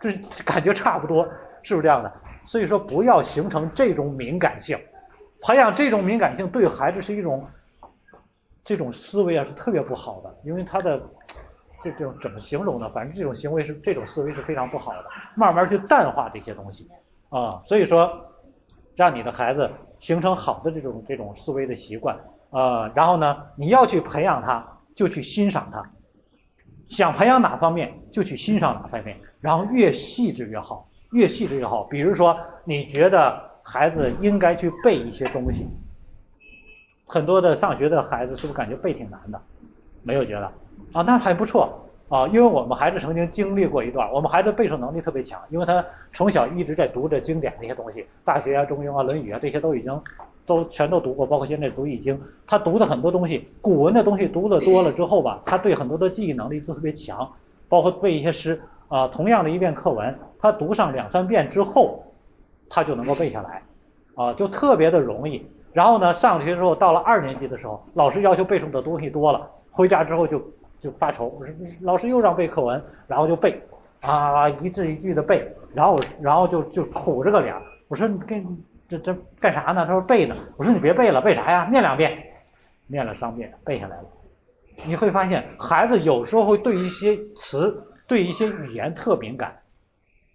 [0.00, 0.10] 这
[0.42, 1.22] 感觉差不多，
[1.62, 2.10] 是不是这样的？
[2.46, 4.78] 所以说，不要形成这种敏感性，
[5.42, 7.46] 培养这种敏感性对孩子是一种
[8.64, 10.34] 这种思维啊，是特别不好的。
[10.44, 10.98] 因为他的
[11.82, 12.90] 这这种怎么形容呢？
[12.94, 15.04] 反正这种行为是这种思维是非常不好的。
[15.34, 16.88] 慢慢去淡化这些东西
[17.28, 18.26] 啊，所以说。
[19.00, 22.14] 让你的孩子形成好的这种这种思维的习惯，
[22.50, 24.62] 呃，然后呢，你要去培养他，
[24.94, 25.82] 就去欣赏他，
[26.90, 31.84] 想培养哪方面就去欣赏哪方面，然后越细致越好，越细致越好。
[31.84, 35.66] 比如说，你觉得孩子应该去背一些东西，
[37.06, 39.40] 很多的上学的孩子是不是感觉背挺难的？
[40.02, 40.44] 没有觉得？
[40.92, 41.89] 啊，那还不错。
[42.10, 45.82] 啊，因为我们孩子曾经经历过一段，我们孩子背诵能力特别强，因为他
[46.12, 50.02] 从小一直在读着经典那些东西，《大学》啊、《中庸》啊、《论语》啊这些都已经
[50.44, 57.30] 都全都读过，包括现在读《易经》，他读的很多东西，古文的东西读的多了之后吧，他对很多的记忆能力都特别强，
[57.68, 62.02] 包括背一些诗啊，同样的一遍课文，他读上两三遍之后，
[62.68, 63.62] 他就能够背下来，
[64.16, 65.46] 啊，就特别的容易。
[65.72, 70.42] 然后呢，上学之后到了二年级的时候，老师要求背诵的东西多了，回家之后就。
[70.80, 71.40] 就发愁，
[71.82, 73.60] 老师又让背课文，然后就背，
[74.00, 77.54] 啊，一字一句的背，然后然后就就苦着个脸。
[77.88, 78.44] 我说你跟
[78.88, 79.84] 这这干啥呢？
[79.86, 80.34] 他说背呢。
[80.56, 81.68] 我说你别背了，背啥呀？
[81.70, 82.16] 念两遍，
[82.86, 84.04] 念了三遍，背下来了。
[84.86, 89.54] 你会发现，孩子有时候会对一些词、对一些语言特敏感，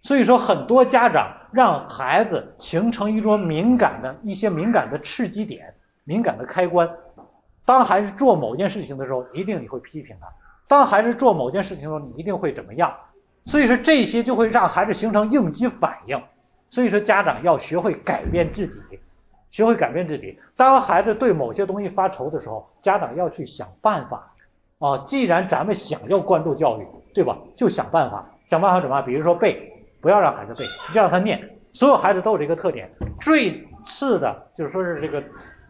[0.02, 5.74] 所以说很多家长让孩子形成一种敏感的一些敏感的刺激点、
[6.04, 6.88] 敏感的开关。
[7.66, 10.28] 当孩子做某件事情的时候，一定你会批评他；
[10.68, 12.94] 当孩子做某件事情的时候，你一定会怎么样？
[13.44, 16.18] 所以说这些就会让孩子形成应激反应。
[16.70, 18.98] 所以说家长要学会改变自己，
[19.50, 20.38] 学会改变自己。
[20.56, 24.32] 当孩子对某些东西发愁的时候，家长要去想办法。
[24.78, 27.36] 啊，既然咱们想要关注教育，对吧？
[27.54, 29.00] 就想办法，想办法怎么？
[29.02, 31.40] 比如说背，不要让孩子背，就让他念。
[31.72, 32.88] 所有孩子都有这个特点。
[33.20, 35.20] 最次的就是说是这个。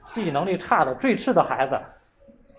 [0.07, 1.79] 记忆能力差的最次的孩子，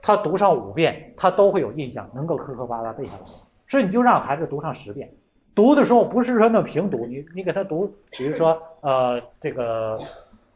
[0.04, 3.22] 他读上五遍，他都会有印象，能够磕磕巴巴背下来。
[3.68, 5.10] 所以你就让孩子读上十遍，
[5.56, 9.98] 读的时候不是说那平读，你你给他读，比如说呃这个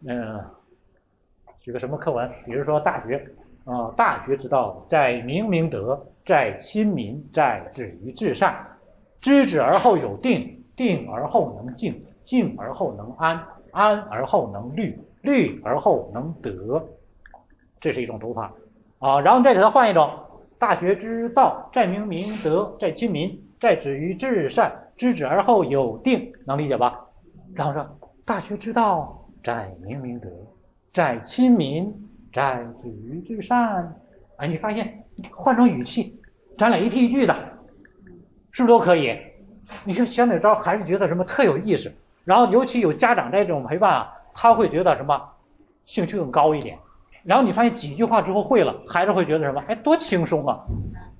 [0.05, 0.39] 嗯，
[1.59, 3.27] 举个什么课文，比如说《大学》
[3.71, 8.67] 啊，大学之道在明明德，在亲民，在止于至善。
[9.19, 13.39] 知止而后有定，定而后能静，静而后能安，
[13.71, 14.99] 安而后能虑。
[15.21, 16.83] 虑而后能得，
[17.79, 18.53] 这是一种读法
[18.99, 19.19] 啊。
[19.21, 20.09] 然后再给他换一种：
[20.57, 27.07] 大学之道，在明明德，在亲民，在止于至善，知止而后有定，能理解吧？
[27.53, 30.29] 然后说大学之道，在明明德，
[30.93, 31.93] 在亲民，
[32.33, 33.95] 在止于至善。
[34.37, 36.19] 哎，你发现换成语气，
[36.57, 37.33] 咱俩一替一句的，
[38.51, 39.17] 是不是都可以？
[39.85, 41.91] 你看想哪招，还是觉得什么特有意思。
[42.23, 45.21] 然后尤其有家长这种陪伴啊，他会觉得什么
[45.85, 46.77] 兴趣更高一点。
[47.23, 49.63] 然后你发现几句话之后会了，孩子会觉得什么？
[49.67, 50.59] 哎，多轻松啊！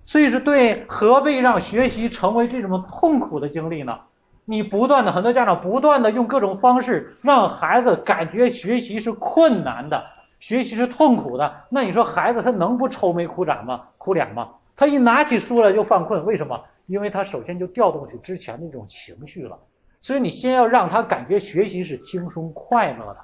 [0.04, 4.00] 所以说，对，何必让学习成为这种痛苦的经历呢？
[4.46, 10.04] 你不断的，很多家长不断的用各种方式让孩子感觉学习是困难的，
[10.40, 11.54] 学习是痛苦的。
[11.70, 13.84] 那你说孩子他能不愁眉苦脸吗？
[14.00, 14.50] 苦脸吗？
[14.76, 16.60] 他一拿起书来就犯困，为什么？
[16.88, 19.56] 因为他首先就调动起之前那种情绪了。
[20.02, 23.18] 所以你先要让他感觉学习是轻松快乐的，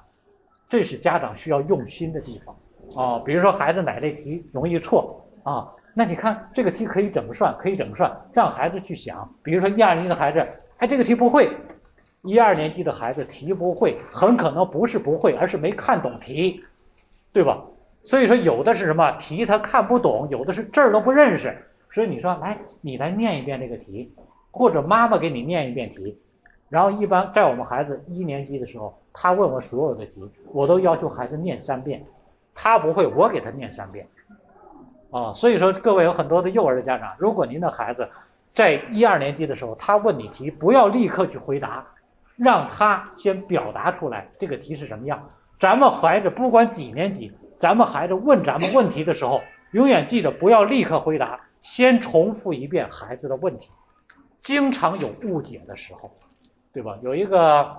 [0.68, 2.56] 这是家长需要用心的地方。
[2.96, 5.68] 啊，比如说孩子哪类题容易错啊？
[5.92, 7.54] 那你看这个题可以怎么算？
[7.58, 8.16] 可以怎么算？
[8.32, 9.28] 让孩子去想。
[9.42, 10.46] 比如说一二年级的孩子，
[10.78, 11.50] 哎，这个题不会。
[12.22, 16.64] 一二年级的孩子题不会，很可能不是不会，而是没看懂题，
[17.32, 17.64] 对吧？
[18.04, 21.56] 所以说有的是什么题他看不懂，有的是字儿都不认识。
[21.90, 24.12] 所以你说来，你来念一遍这个题，
[24.50, 26.18] 或者妈妈给你念一遍题。
[26.68, 32.04] 然后一般在我们孩子一年级的时候，他问我所有的题，我都要求孩子念三遍。
[32.60, 34.04] 他不会，我给他念三遍，
[35.12, 38.08] 啊，所以说各位有很多的幼儿的家长，如果您的孩子
[38.52, 41.86] 在一二年级的时候，他问你题，不要立刻去回答，
[42.36, 45.30] 让他先表达出来这个题是什么样。
[45.60, 49.40] 咱们孩子不管几年级，咱们孩子问咱们问题的时候，
[49.70, 53.70] 永远记得不要立刻回答，先重复一遍孩子的问题。
[54.42, 56.10] 经常有误解的时候，
[56.72, 56.96] 对吧？
[57.02, 57.76] 有一个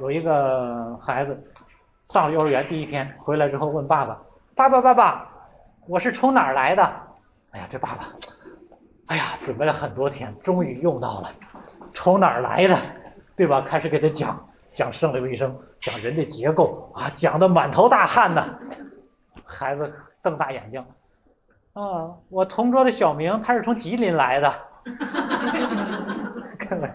[0.00, 1.52] 有一个孩子。
[2.06, 4.20] 上了幼儿园第一天回来之后问爸爸
[4.54, 5.26] ：“爸爸，爸爸，
[5.86, 6.82] 我是从哪儿来的？”
[7.50, 8.04] 哎呀，这爸爸，
[9.06, 11.30] 哎呀，准备了很多天，终于用到了，
[11.94, 12.78] 从哪儿来的，
[13.34, 13.62] 对吧？
[13.62, 14.38] 开始给他讲
[14.70, 18.58] 讲生理卫生，讲人的结构啊，讲的满头大汗呢。
[19.46, 19.92] 孩子
[20.22, 20.84] 瞪大眼睛
[21.72, 24.54] ：“啊，我同桌的小明，他是从吉林来的。”
[26.60, 26.94] 看看。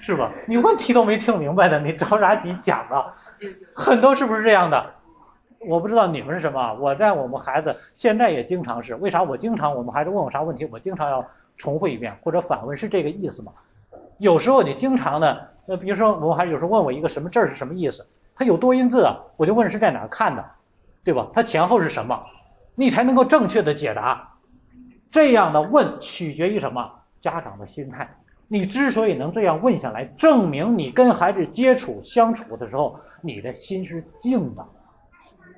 [0.00, 0.32] 是吧？
[0.46, 3.14] 你问题都没听明白的，你着啥急讲啊？
[3.74, 4.94] 很多是不是这样的？
[5.68, 6.72] 我不知道你们是什么。
[6.74, 9.22] 我在我们孩子现在也经常是，为啥？
[9.22, 11.24] 我经常我们孩子问我啥问题，我经常要
[11.56, 13.52] 重复一遍或者反问，是这个意思吗？
[14.18, 20.44] 有时候你经常的，呃，比如说我们孩子有时候问我一个什么字是什么意思，它有多音字啊，我就问是在哪看的，
[21.04, 21.26] 对吧？
[21.34, 22.24] 它前后是什么，
[22.74, 24.28] 你才能够正确的解答。
[25.10, 26.90] 这样的问取决于什么？
[27.20, 28.08] 家长的心态。
[28.52, 34.66] 你之所以能这样问下来，证明你跟孩子接触相处的时候，你的心是静的。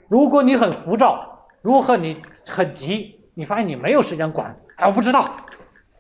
[0.08, 5.24] 如果你很浮躁，如何你很急，你发现你没有时间管，哎，我不知道，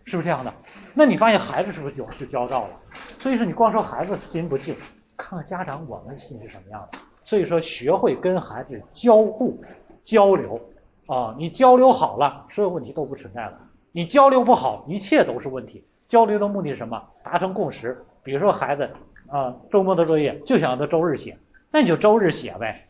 [0.04, 0.52] 是不是这样的？
[0.92, 2.78] 那你发现孩子是不是就就焦躁了？
[3.18, 4.76] 所以说你光说孩子心不静，
[5.16, 6.98] 看看家长我们心是什么样的。
[7.24, 9.58] 所以说学会跟孩子交互
[10.02, 10.60] 交流
[11.06, 13.54] 啊，你交流好了，所有问题都不存在了；
[13.92, 15.82] 你交流不好，一切都是问题。
[16.12, 17.02] 交流的目的是什么？
[17.24, 18.04] 达成共识。
[18.22, 18.90] 比如说孩子
[19.30, 21.38] 啊，周末的作业就想让他周日写，
[21.70, 22.86] 那你就周日写呗，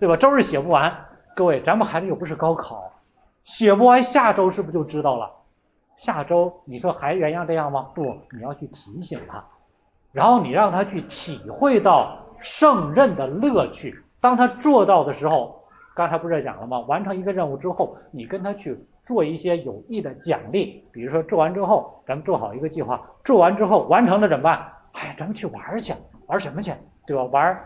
[0.00, 0.16] 对吧？
[0.16, 0.92] 周日写不完，
[1.36, 2.90] 各位，咱们孩子又不是高考，
[3.44, 5.30] 写不完，下周是不是就知道了？
[5.96, 7.86] 下周你说还原样这样吗？
[7.94, 9.44] 不，你要去提醒他，
[10.10, 14.02] 然后你让他去体会到胜任的乐趣。
[14.20, 15.62] 当他做到的时候，
[15.94, 16.80] 刚才不是讲了吗？
[16.88, 18.76] 完成一个任务之后，你跟他去。
[19.06, 24.66] 做一些有益的奖励，比如说做完之后，咱们做好一个计划，做完之后完成了怎么办？
[24.94, 25.94] 哎，咱们去玩去，
[26.26, 26.72] 玩什么去？
[27.06, 27.22] 对吧？
[27.22, 27.56] 玩，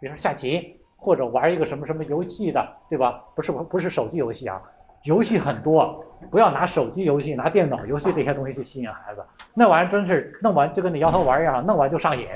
[0.00, 3.22] 比如说下棋，或者玩一个什么什么游戏的，对吧？
[3.34, 4.62] 不是不是手机游戏啊，
[5.02, 9.22] 游戏很多，不要拿手机游戏、拿电脑游戏这些东西去吸引孩子，
[9.52, 12.26] 那玩意儿真是弄完就跟你摇头丸一样，弄完就上瘾，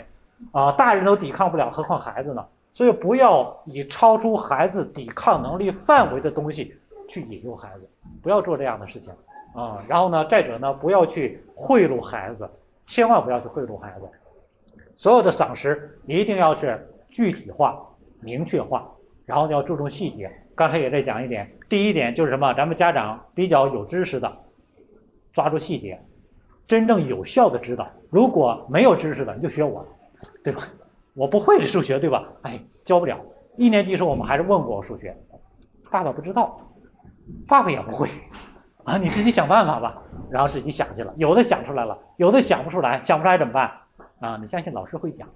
[0.52, 2.44] 啊，大人都抵抗不了，何况孩子呢？
[2.74, 6.76] 所以不要以超出孩子抵抗能力范围的东西。
[7.10, 7.90] 去引诱孩子，
[8.22, 9.12] 不要做这样的事情
[9.52, 9.84] 啊！
[9.88, 12.48] 然后呢，再者呢，不要去贿赂孩子，
[12.86, 14.08] 千万不要去贿赂孩子。
[14.96, 17.84] 所有的赏识一定要是具体化、
[18.20, 18.88] 明确化，
[19.26, 20.30] 然后要注重细节。
[20.54, 22.54] 刚才也在讲一点，第一点就是什么？
[22.54, 24.30] 咱们家长比较有知识的，
[25.32, 26.00] 抓住细节，
[26.68, 27.88] 真正有效的指导。
[28.08, 29.84] 如果没有知识的，你就学我，
[30.44, 30.68] 对吧？
[31.14, 32.28] 我不会数学，对吧？
[32.42, 33.18] 哎，教不了。
[33.56, 35.16] 一年级时候我们还是问过我数学，
[35.90, 36.60] 爸爸不知道。
[37.48, 38.08] 爸爸也不会，
[38.84, 43.70] 啊，你自己想办法吧，然后自己想去了，有的想出来了，有的想不出来，想不出来怎么办？
[44.20, 45.28] 啊，你相信老师会讲。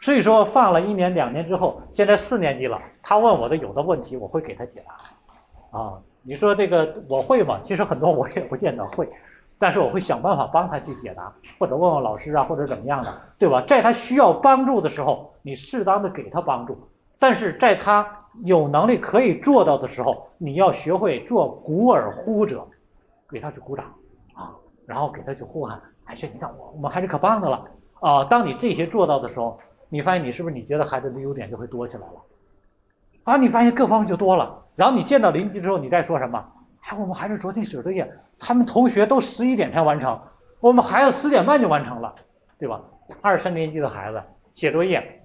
[0.00, 5.78] 所以说放了一年两年之后，现在四年级了，他问我的有的问题，我会给他解答。
[5.78, 7.60] 啊，你说这个我会吗？
[7.62, 9.08] 其实很多我也不见得会，
[9.58, 13.62] 但是我会想办法帮他去解答，或者问问老师啊，或者怎么样的，对吧？
[13.68, 22.66] 在他需要帮助的时候，你适当的给他帮助，但是在他有能力可以做到的时候，你要学会做鼓而呼者，
[23.28, 23.86] 给他去鼓掌
[24.34, 24.54] 啊，
[24.86, 27.64] 然后给他去呼喊，哎，这你看我我们孩子可棒的了
[28.00, 28.24] 啊！
[28.24, 29.58] 当你这些做到的时候，
[29.88, 32.22] 你发现你是不是你觉得孩子的优点就会多起来了？
[33.24, 36.44] 啊，你发现各方面就多了，然后你见到邻居之后，你再说什么？
[36.82, 40.18] 哎，我们孩子昨天写作业，他们同学都十一点才完成，
[40.60, 42.14] 我们孩子十点半就完成了，
[42.58, 42.80] 对吧？
[43.20, 44.22] 二三年级的孩子
[44.54, 45.22] 写作业，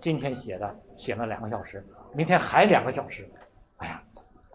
[0.00, 1.82] 今天写的写了两个小时，
[2.14, 3.28] 明天还两个小时，
[3.76, 4.02] 哎呀，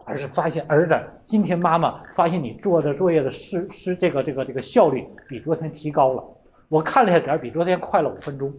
[0.04, 0.94] 儿子发现儿子
[1.24, 6.22] 今天妈妈发现你做的作业的是是这个这个这个效率比昨天提高了，
[6.68, 8.52] 我看了一下点，比昨天快了五分钟。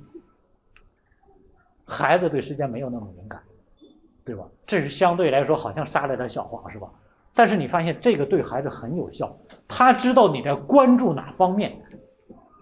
[1.85, 3.39] 孩子对时间没有那么敏感，
[4.23, 4.43] 对吧？
[4.65, 6.89] 这是相对来说好像撒了点小谎，是吧？
[7.35, 9.37] 但是你发现这个对孩子很有效，
[9.67, 11.77] 他知道你在关注哪方面，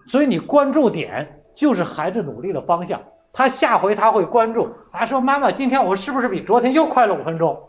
[0.08, 3.00] 所以你关注点就是孩子努力的方向。
[3.34, 7.60] 他下回他会关注，啊，说妈妈，今天我是不是比昨天又快了五分钟，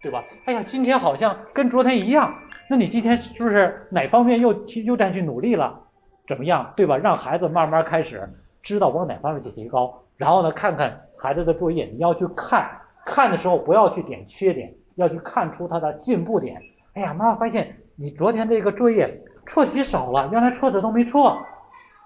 [0.00, 0.22] 对吧？
[0.46, 2.32] 哎呀，今天好像跟昨天一样，
[2.70, 4.54] 那你今天是不是哪方面又
[4.86, 5.80] 又再去努力了？
[6.28, 6.96] 怎么样，对吧？
[6.96, 8.26] 让孩子慢慢开始
[8.62, 12.70] 知道往哪方面去提高，然后呢，看看孩子的作业，你要去看，
[13.04, 14.72] 看的时候不要去点缺点。
[14.96, 16.62] 要去看出他的进步点。
[16.92, 21.36] 哎呀，妈妈发现你昨天这个作业错题少了，原来错的都没错，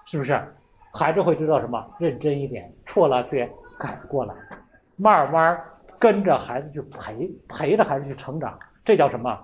[0.07, 0.41] 是不是？
[0.91, 1.85] 孩子会知道什么？
[1.97, 4.33] 认真一点，错了去改过来，
[4.95, 5.59] 慢慢
[5.97, 9.37] 跟着孩子去陪，陪着孩子去成长，这叫什么？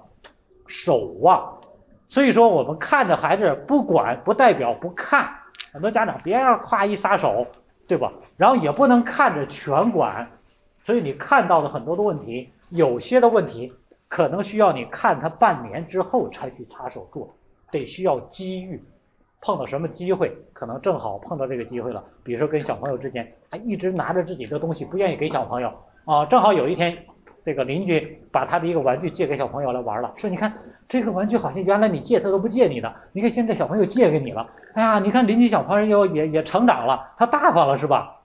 [0.68, 1.58] 守望。
[2.10, 5.30] 所以说，我们看着孩子不管，不代表不看。
[5.74, 7.46] 很多家长别让夸一撒手，
[7.88, 8.12] 对吧？
[8.38, 10.28] 然后也不能看着全管。
[10.84, 12.52] 所以你看到的很多的问题。
[12.72, 13.72] 有些的问题
[14.08, 17.32] 可能需要你看他半年之后才去插手做，
[17.70, 18.84] 得需要机遇，
[19.46, 22.04] 碰到什么机会，可能正好碰到这个机会了。
[22.24, 25.72] 比如说跟小朋友之间，他一直拿着自己的东西不愿意给小朋友
[26.06, 26.98] 啊，正好有一天
[27.46, 30.52] 这个邻居把他的一个玩具借给小朋友来玩了，说你看
[30.90, 38.20] 这个玩具好像原来你借他都不借你的，你看现在小朋友借给你了，哎呀，你看邻居小朋友也也成长了，他大方了是吧？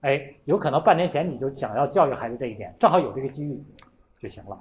[0.00, 3.62] 哎，有可能半年前你就想要教育孩子这一点，正好有这个机遇。
[4.18, 4.56] 就行了，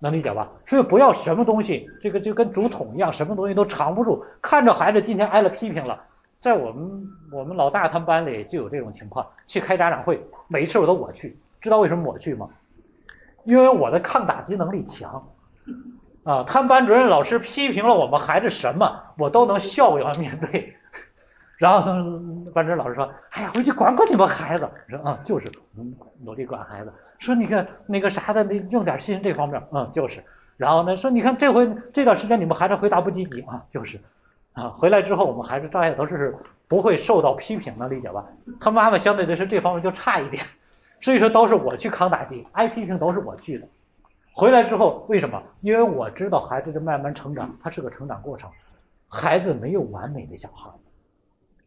[0.00, 0.48] 能理解吧？
[0.66, 4.24] 所以不要什么东西，这个就跟竹筒一样，什么东西都藏不住。
[4.40, 6.00] 看着孩子今天挨了批评了，
[6.40, 12.48] 在我们我们老大他们班里就有这种情况，去开家长会，每一次我都我去，知道为什么我去吗？
[13.44, 15.26] 因为我的抗打击能力强，
[16.22, 20.72] 啊，他们班主任老师批评了我们孩子什么，我都能笑着面对。
[21.58, 21.92] 然后他
[22.54, 25.92] 班主任老师说：“哎呀，回去管管你们孩子。”说：“啊，就是，嗯，
[26.24, 30.22] 努力管孩子。”说：“你看那个啥的，你用点心这方面，嗯，就是。”
[30.56, 33.98] 然后呢，说：“你看这回这段时间你们孩子回答不积极啊，就是，
[34.52, 36.32] 啊，回来之后我们孩子照样都是
[36.68, 38.24] 不会受到批评的，理解吧？
[38.60, 40.44] 他妈妈相对来说这方面就差一点，
[41.00, 43.66] 所以说都是我去扛打击，挨批评都是我去的。
[44.32, 45.42] 回来之后为什么？
[45.60, 48.48] 因为我知道孩子的慢慢成长，他是个成长过程，
[49.08, 50.70] 孩子没有完美的小孩。”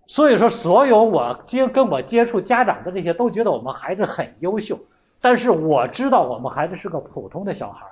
[0.07, 4.77] 所以说，所有我接跟我接触家长的这些都觉得我们孩子很优秀，
[5.21, 7.85] 但是我知道我们孩子是个普通的小孩，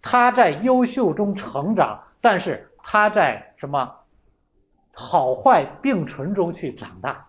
[0.00, 3.92] 他在优秀中成长，但是他在什么
[4.92, 7.26] 好坏并存中去长大，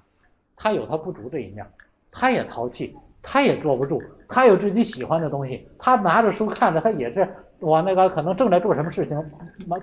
[0.55, 1.65] 他有他不足这一面，
[2.11, 7.27] 他也淘气，他也坐不住，他有自己喜欢的东西，他拿着书看着，他也是
[7.59, 9.19] 我那个可能正在做什么事情，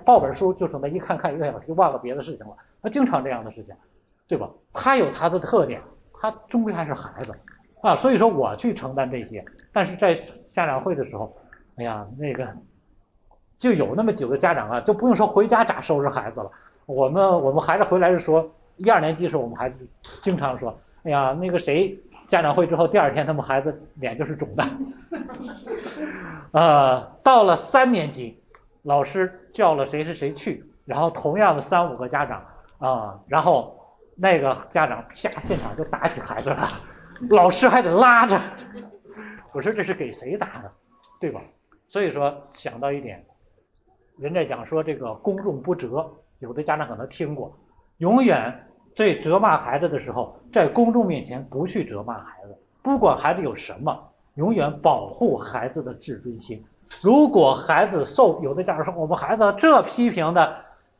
[0.05, 3.75] 抱本书就准备一看看一个小时就忘了别的事情了，他经常这样的事情。
[4.27, 4.49] 对吧？
[4.73, 5.81] 他有他的特点，
[6.13, 7.33] 他终归还是孩子，
[7.81, 9.43] 啊，所以说我去承担这些。
[9.71, 10.13] 但是在
[10.51, 11.35] 家长会的时候，
[11.77, 12.45] 哎呀，那个
[13.57, 16.51] 就有那么几个家长啊，就不用说回家咋收拾孩子了。
[16.85, 19.77] 我们我们孩子回来是说，一二年级时候我们孩子
[20.21, 21.97] 经常说，哎呀，那个谁
[22.27, 24.63] 家长会之后第二天他们孩子脸就是肿的，
[26.51, 28.37] 呃，到了三年级，
[28.83, 32.43] 老师叫了谁谁谁去，然后同样的三五个家长
[32.79, 33.76] 啊，然后。
[34.19, 36.67] 那个家长下现场就打起孩子了，
[37.29, 38.41] 老师还得拉着。
[39.53, 40.71] 我说这是给谁打的，
[41.19, 41.39] 对吧？
[41.87, 43.23] 所以说想到一点，
[44.17, 47.55] 人家讲说这个公众不责，有的家长可能听过，
[47.99, 53.97] 永远对责骂孩子的时候，在公众面前不去责骂孩子，不管孩子有什么，
[54.33, 56.63] 永远保护孩子的自尊心。
[57.03, 60.55] 如果孩子受，有的家长说我们孩子这批评的，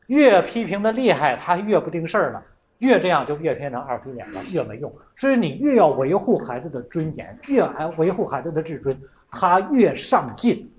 [0.05, 2.43] 越批评的厉害，他越不定事儿了。
[2.79, 4.93] 越这样就越变成二皮脸了，越没用。
[5.15, 8.97] 所以你越要维护孩子的尊严，越还维护孩子的自尊，
[9.31, 10.69] 他越上进。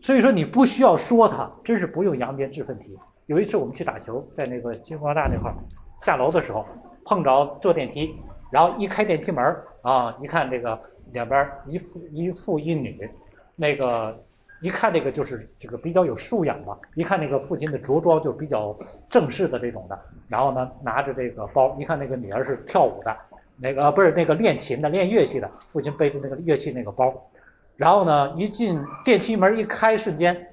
[0.00, 2.96] 所以说你不需要说他，真是不用扬鞭自奋蹄。
[3.26, 5.56] 有一次我们去打球，在那个金光大那块儿，
[6.00, 6.66] 下楼的时候
[7.04, 8.14] 碰着坐电梯，
[8.50, 10.78] 然后一开电梯门啊，一看这个
[11.12, 13.08] 两边一父一父一女，
[13.54, 14.20] 那个
[14.62, 18.74] 一看这个就是这个比较有素养吧，一看那个父亲的着装就比较
[19.10, 19.98] 正式的这种的，
[20.28, 23.16] 然后呢拿着这个包，一看那个女儿是跳舞的，
[23.56, 27.12] 那个不是那个练琴的练乐器的，父亲背着那个乐器那个包，
[27.76, 30.46] 然后呢一进电梯门一开瞬间，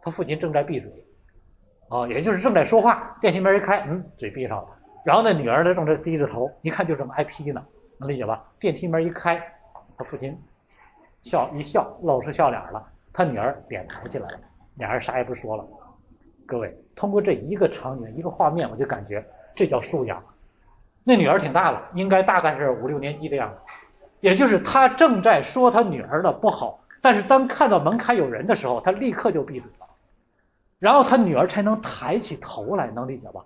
[0.00, 0.90] 他父亲正在闭嘴。
[1.88, 4.68] 啊，也就是正在说话，电梯门一开，嗯，嘴闭上了。
[5.04, 7.64] 然后那女儿呢，正在低着头，一看就这么挨批呢，
[7.98, 8.44] 能理解吧？
[8.58, 9.40] 电梯门一开，
[9.96, 10.36] 他父亲
[11.22, 12.84] 笑一笑，露出笑脸了。
[13.16, 14.38] 他女儿脸抬起来了，
[14.74, 15.66] 俩人啥也不说了。
[16.44, 20.22] 各位，通过这一个场景、一个画面，我就感觉这叫素养。
[21.02, 23.56] 那女儿挺大了，应该大概是五六年级的样子。
[24.20, 29.86] 也就是他正在说他女儿的不好，但是当看到门开有人的时候，他立刻就闭嘴了。
[30.78, 33.40] 然后他女儿才能抬起头来，能理解吧？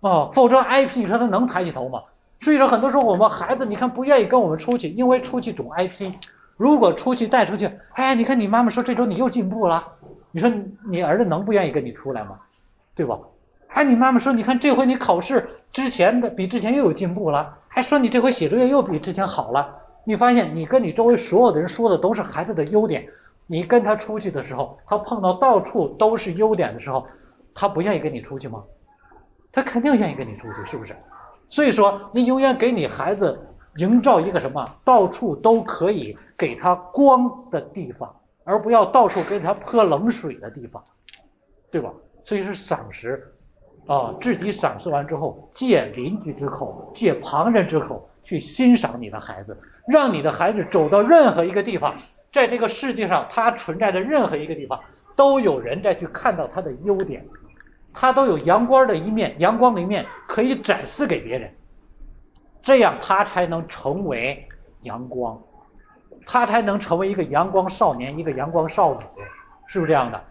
[0.00, 2.02] 哦，否则挨批，你说他能抬起头吗？
[2.42, 6.12] 所以说，很多时候我们孩子，你看不愿意跟我们出去，因为出去总挨批。
[6.56, 9.86] 如果出去带出去，哎，你看你妈妈说这周你又进步了，
[10.30, 10.50] 你说
[10.88, 12.38] 你儿子能不愿意跟你出来吗？
[12.94, 13.18] 对吧？
[13.68, 19.76] 哎，你妈妈说，你看这回你考试之前的比之前又有进步了，还说你这回写作业又比之前好了。
[20.04, 23.08] 你发现你跟你周围所有的人说的都是孩子的优点。
[23.46, 27.06] 你跟他出去的时候，他碰到到处都是优点的时候，
[27.54, 28.62] 他不愿意跟你出去吗？
[29.52, 30.94] 他肯定愿意跟你出去，是不是？
[31.48, 33.38] 所以说，你永远给你孩子
[33.76, 38.14] 营造一个什么，到处都可以给他光的地方，
[38.44, 40.82] 而不要到处给他泼冷水的地方，
[41.70, 41.90] 对吧？
[42.24, 43.32] 所以是赏识，
[43.86, 49.56] 啊，自己赏识完之后，借邻居之口，借旁人之口去欣赏你的孩子，
[49.88, 51.94] 让你的孩子走到任何一个地方。
[52.30, 54.78] 在这个世界上，他存在的任何一个地方，
[55.16, 57.26] 都有人在去看到他的优点，
[57.92, 61.52] 他都有阳光的一面，阳光的一面可以展示给别人，
[62.62, 64.46] 这样他才能成为
[64.82, 65.38] 阳光，
[66.26, 69.00] 他才能成为一个阳光少年，一个阳光少女，
[69.66, 70.22] 是不是这样的？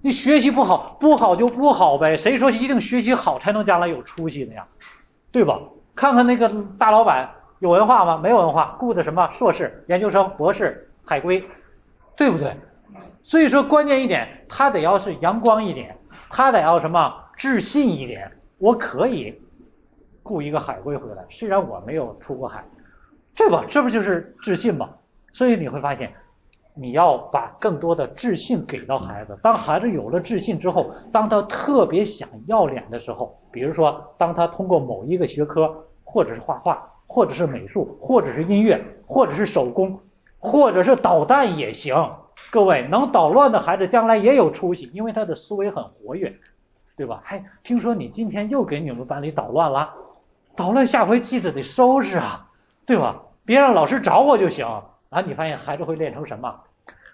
[0.00, 4.66] 你学习不好，不好就不好呗，谁说一定学习好才能将来有出息的呀？
[5.30, 5.58] 对吧？
[5.94, 6.48] 看看那个
[6.78, 8.18] 大老板有文化吗？
[8.22, 10.86] 没有文化，雇的什么硕士、研究生、博士。
[11.02, 11.44] 海归，
[12.16, 12.54] 对不对？
[13.24, 15.98] 所以说关键一点，他得要是阳光一点，
[16.28, 18.30] 他得要什么自信一点。
[18.58, 19.36] 我可以
[20.30, 22.64] 雇一个海归回来，虽然我没有出过海，
[23.34, 23.64] 对吧？
[23.68, 24.88] 这不就是自信吗？
[25.32, 26.12] 所以你会发现，
[26.74, 29.36] 你要把更多的自信给到孩子。
[29.42, 39.98] 当孩子有了自信之后，当他特别想要脸的时候，比如说，当他通过某一个学科，或者是画画，或者是美术，或者是音乐，或者是手工。
[40.42, 41.94] 或者是捣蛋也行，
[42.50, 46.34] 各位能捣乱的孩子将来也有出息，因为他的思维很活跃，
[46.96, 47.22] 对吧？
[47.26, 49.92] 哎，听说你今天又给你们班里捣乱了，
[50.60, 52.46] 捣乱下回记得得收拾啊，
[52.84, 53.18] 对吧？
[53.46, 54.66] 别让老师找我就行
[55.08, 55.22] 啊。
[55.22, 56.54] 你发现孩子会练成什么？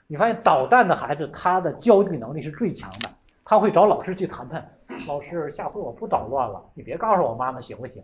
[0.08, 3.08] 你发现捣蛋的孩子他的交际能力是最强的，
[3.44, 4.68] 他会找老师去谈判。
[5.06, 8.02] 老师，下回我不捣乱了，你别告诉我妈妈行不行？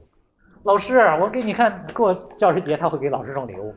[0.63, 3.75] 老师，我给你看过教师节，他会给老师送礼物。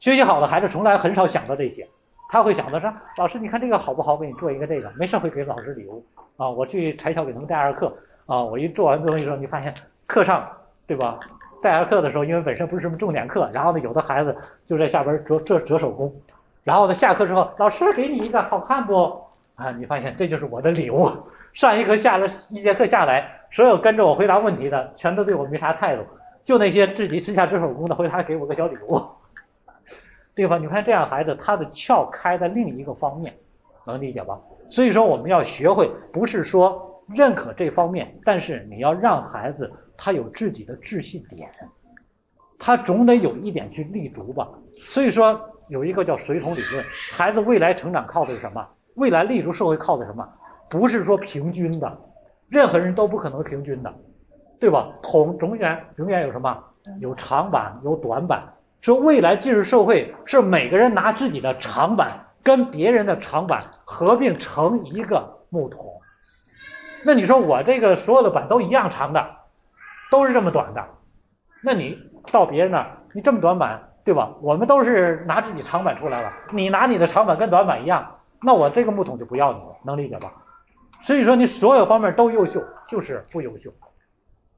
[0.00, 1.88] 学习好的孩子从来很少想到这些，
[2.28, 4.12] 他会想到说：“老师，你看这个好不好？
[4.12, 6.04] 我给你做一个这个，没事会给老师礼物
[6.36, 7.90] 啊。”我去柴校给他们代二课
[8.26, 9.72] 啊，我一做完东西之后，你发现
[10.06, 10.46] 课上
[10.90, 11.20] 对吧？
[11.62, 14.36] 代课的时候，因为本身不是什么重点课，然后呢，有的孩子
[14.66, 16.12] 就在下边折折折手工，
[16.64, 19.22] 然后呢，下课之后，老师给你一个，好看不？
[19.54, 21.08] 啊，你发现这就是我的礼物。
[21.52, 26.02] 上一课下了一节课下来，所有跟着我回答问题的，全都对我没啥态度，
[26.44, 29.00] 就那些自己私下折手工的，回答给我个小礼物。
[30.34, 30.58] 对吧？
[30.58, 33.32] 你看这样孩子，他的窍开在另一个方面，
[33.86, 34.36] 能理解吧？
[34.68, 39.70] 所以说我们要学会，不是说认可这方面，但是你要让孩子
[40.02, 41.50] 他有自己的自信点，
[42.58, 44.48] 他总得有一点去立足吧。
[44.76, 45.38] 所以说
[45.68, 46.82] 有一个叫水桶理论，
[47.12, 48.66] 孩子未来成长靠的是什么？
[48.94, 50.26] 未来立足社会靠的什么？
[50.70, 51.98] 不是说平均的，
[52.48, 53.94] 任何人都不可能平均的，
[54.58, 54.90] 对吧？
[55.02, 56.64] 同永远永远有什么？
[56.98, 58.42] 有长板，有短板。
[58.80, 66.00] 说未来进入社会是每个人拿自己的长板跟别人的长板合并成一个木桶，
[67.04, 69.36] 那你说我这个所有的板都一样长的，
[70.10, 70.84] 都是这么短的，
[71.62, 71.98] 那你
[72.32, 74.34] 到别人那儿你这么短板对吧？
[74.40, 80.32] 我们都是拿自己长板出来了，你拿你的长板跟短板一样，那我这个木桶就不要你了，能理解吧？
[81.00, 83.70] 所以说你所有方面都优秀就是不优秀，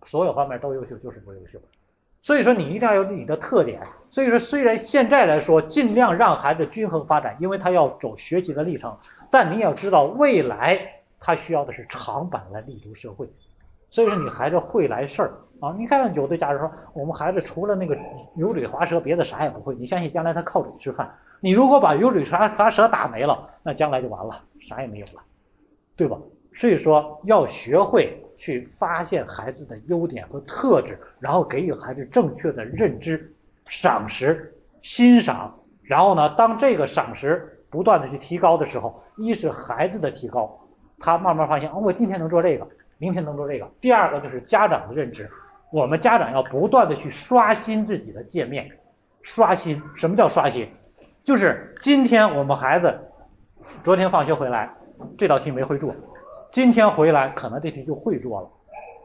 [0.06, 1.58] 所有方面都优秀就是不优秀。
[2.22, 3.82] 所以说你一定要有你的特点。
[4.10, 8.96] 所以说虽然现在来说尽量让孩子均衡发展，因为他要走学习的历程，
[9.30, 10.78] 但你也要知道未来
[11.18, 13.28] 他需要的是长板来立足社会。
[13.92, 15.74] 所以说，你孩子会来事儿啊！
[15.76, 17.94] 你看有的家长说，我们孩子除了那个
[18.36, 19.74] 油嘴滑舌，别的啥也不会。
[19.74, 21.14] 你相信将来他靠嘴吃饭？
[21.40, 25.20] 你如果把油嘴滑滑舌打没了，那将来就完了，啥也没有了，
[25.94, 26.16] 对吧？
[26.54, 33.30] 所以说，要学会去发现孩子的优点和特质，然后给予孩子正确的认知、
[33.66, 35.54] 赏识、欣赏。
[35.82, 40.58] 然后呢，当这个赏识不断的去提高的时候，一是孩子的提高，
[40.98, 42.66] 他慢慢发现，哦，我今天能做这个。
[43.02, 43.68] 明天能做这个。
[43.80, 45.28] 第二个就是家长的认知，
[45.72, 48.70] 我们家长要不断的去刷新自己的界面，
[49.22, 49.82] 刷新。
[49.96, 50.68] 什么叫刷新？
[51.24, 52.96] 就是今天我们孩子
[53.82, 54.72] 昨天放学回来，
[55.18, 55.92] 这道题没会做，
[56.52, 58.48] 今天回来可能这题就会做了，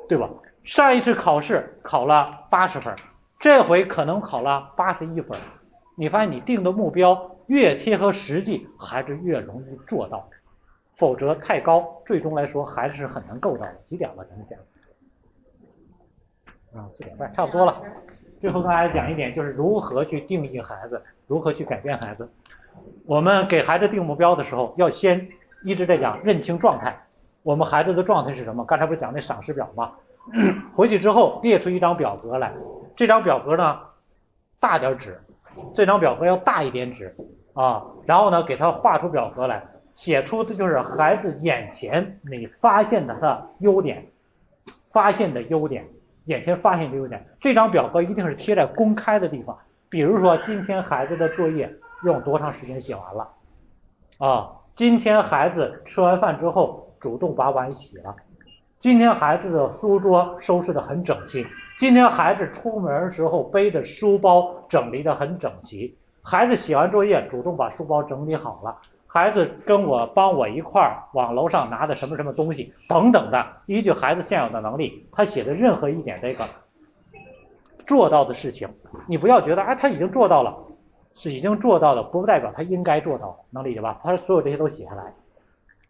[0.07, 0.29] 对吧？
[0.63, 2.95] 上一次考试考了八十分，
[3.39, 5.35] 这回可能考了八十一分。
[5.95, 10.29] 你发现你定的目标越贴合实际，孩子越容易做到。
[10.97, 13.75] 否则太高，最终来说还是很难够到的。
[13.87, 14.25] 几点了？
[14.25, 14.59] 咱们讲
[16.81, 17.81] 啊，四点半，差不多了。
[18.41, 22.27] 最后跟大家讲一点，就是如何去定义孩子，如何去改变孩子。
[23.05, 25.29] 我们给孩子定目标的时候，要先
[25.63, 26.99] 一直在讲认清状态。
[27.43, 28.65] 我们孩子的状态是什么？
[28.65, 29.93] 刚才不是讲那赏识表吗？
[30.75, 32.51] 回去之后列出一张表格来，
[32.95, 33.79] 这张表格呢
[34.59, 35.21] 大点纸，
[35.75, 37.15] 这张表格要大一点纸
[37.53, 39.63] 啊，然后呢给他画出表格来。
[39.97, 44.05] 写出的就是孩子眼前你发现的他的优点，
[44.91, 45.87] 发现的优点，
[46.25, 47.25] 眼前发现的优点。
[47.39, 49.57] 这张表格一定是贴在公开的地方，
[49.89, 51.73] 比如说今天孩子的作业
[52.03, 53.27] 用多长时间写完了，
[54.19, 58.15] 啊，今天孩子吃完饭之后主动把碗洗了，
[58.79, 61.43] 今天孩子的书桌收拾的很整齐，
[61.75, 68.77] 今天孩子出门时候背的书包整理的很整齐，孩子写完作业主动把书包整理好了。
[69.17, 76.45] 孩子跟我帮我一块儿往楼上拿的什么什么东西等等的，依据孩子现有的能力，他写的任何一点这个
[77.87, 78.69] 做到的事情，
[79.07, 80.55] 你不要觉得哎他已经做到了，
[81.15, 83.99] 是已经做到了，不代表他应该做到，能理解吧？
[84.03, 85.11] 他所有这些都写下来，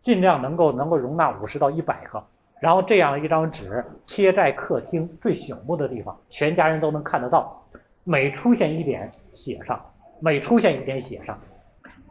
[0.01, 2.23] 尽量能够能够容纳五十到一百个，
[2.61, 7.61] 然后这样一张纸贴在客厅最醒目的地方，全家人都能看得到，
[8.05, 9.78] 每出现一点写上，
[10.21, 11.38] 每出现一点写上，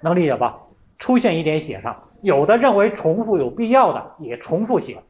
[0.03, 0.59] 能理解吧？
[0.99, 5.03] 出现一点写上，有的认为重复有必要的也重复写。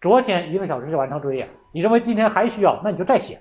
[0.00, 3.38] 昨天一个小时就完成作业，你认为今天还需要，那你就再写，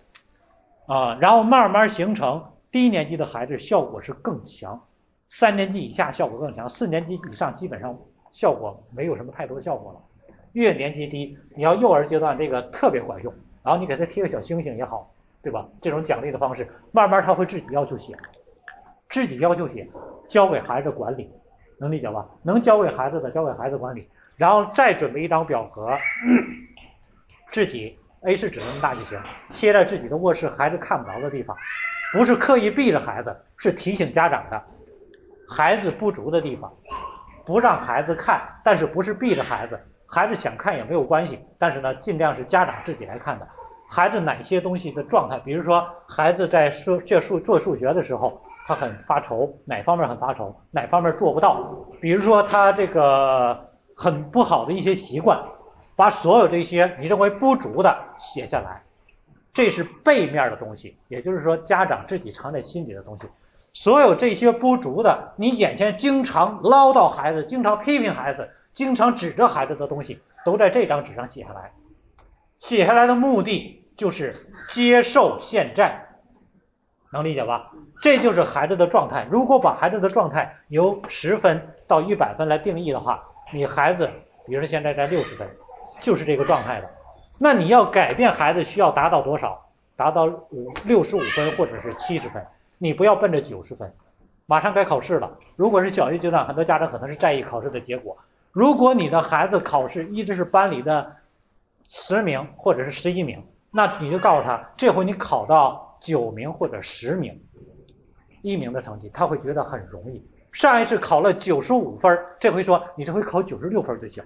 [0.88, 2.44] 啊，然后慢慢形成。
[2.72, 4.82] 低年级的孩子效果是更强，
[5.28, 7.94] 三年级以下效果更强，四年级以上基本上
[8.32, 10.00] 效果没有什么太多的效果了。
[10.54, 15.12] 越年级低，你要幼儿阶段这个特别管用，然后你给他贴个小星星也好，
[15.44, 15.68] 对吧？
[15.82, 18.16] 这种奖励的方式，慢慢他会自己要求写，
[19.10, 19.86] 自己要求写，
[20.30, 21.30] 交给孩子管理。
[21.82, 22.24] 能理解吧？
[22.44, 25.90] 能教给孩子的，教给孩子管理，然后再准备一张表格，
[27.50, 31.58] 自己 A 4纸那么大就行，贴在自己的卧室，孩子看不着的地方，
[32.14, 34.62] 不是刻意避着孩子，是提醒家长的，
[35.50, 36.72] 孩子不足的地方，
[37.48, 43.48] 不让孩子看，但是不是避着孩子，孩子想看也没有关系，但是呢，尽量是家长自己来看的，
[43.90, 48.40] 孩子哪些东西的状态，比如说孩子在数学数做数学的时候。
[48.72, 51.76] 他很发愁，哪方面很发愁，哪方面做不到？
[52.00, 55.38] 比如说他这个很不好的一些习惯，
[55.98, 58.82] 把所有这些你认为不足的写下来，
[59.52, 63.28] 这是背面的东西，也就是说家长自己藏在心里的东西。
[63.74, 71.74] 所有这些不足的，你眼前经常唠叨孩子、经常批评孩子、经常指着孩子的东西，都在这张纸上写下来。
[72.60, 74.34] 写下来的目的就是
[74.70, 76.08] 接受现在。
[77.12, 77.72] 能理解吧？
[78.02, 79.28] 这就是孩子的状态。
[79.30, 83.22] 如果把孩子的状态由十分到一百分来定义的话，
[83.52, 84.10] 你孩子，
[84.48, 85.46] 比如说现在在六十分，
[86.00, 86.90] 就是这个状态的。
[87.38, 89.62] 那你要改变孩子，需要达到多少？
[89.98, 92.42] 达到五六十五分或者是七十分。
[92.78, 93.92] 你不要奔着九十分。
[94.46, 95.30] 马上该考试了。
[95.58, 98.18] 如果是小学阶段，很多家长可能是在意考试的结果。
[98.52, 101.14] 如果你的孩子考试一直是班里的
[101.88, 105.90] 十名或者是十一名，那你就告诉他，这回你考到。
[106.02, 107.40] 九名或者十名，
[108.42, 110.22] 一名的成绩他会觉得很容易。
[110.52, 114.22] 上一次考了九十五分，这回说你这回考九十六分就行。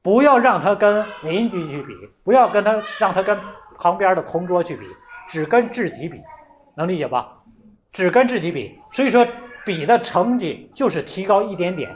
[0.00, 1.92] 不要让他跟邻居去比，
[2.22, 3.36] 不要跟他让他跟
[3.76, 4.86] 旁边的同桌去比，
[5.28, 6.22] 只跟自己比，
[6.76, 7.42] 能理解吧？
[7.90, 9.26] 只跟自己比，所以说
[9.64, 11.94] 比的成绩就是提高一点点，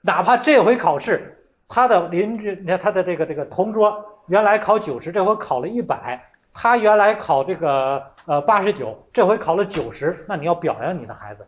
[0.00, 1.38] 哪怕这回考试
[1.68, 6.20] 他的邻居，你看他的这个这个同桌原来考九十，这回考了一百。
[6.54, 11.46] 他原来考这个呃八十九，这回考了九十，那你要表扬你的孩子。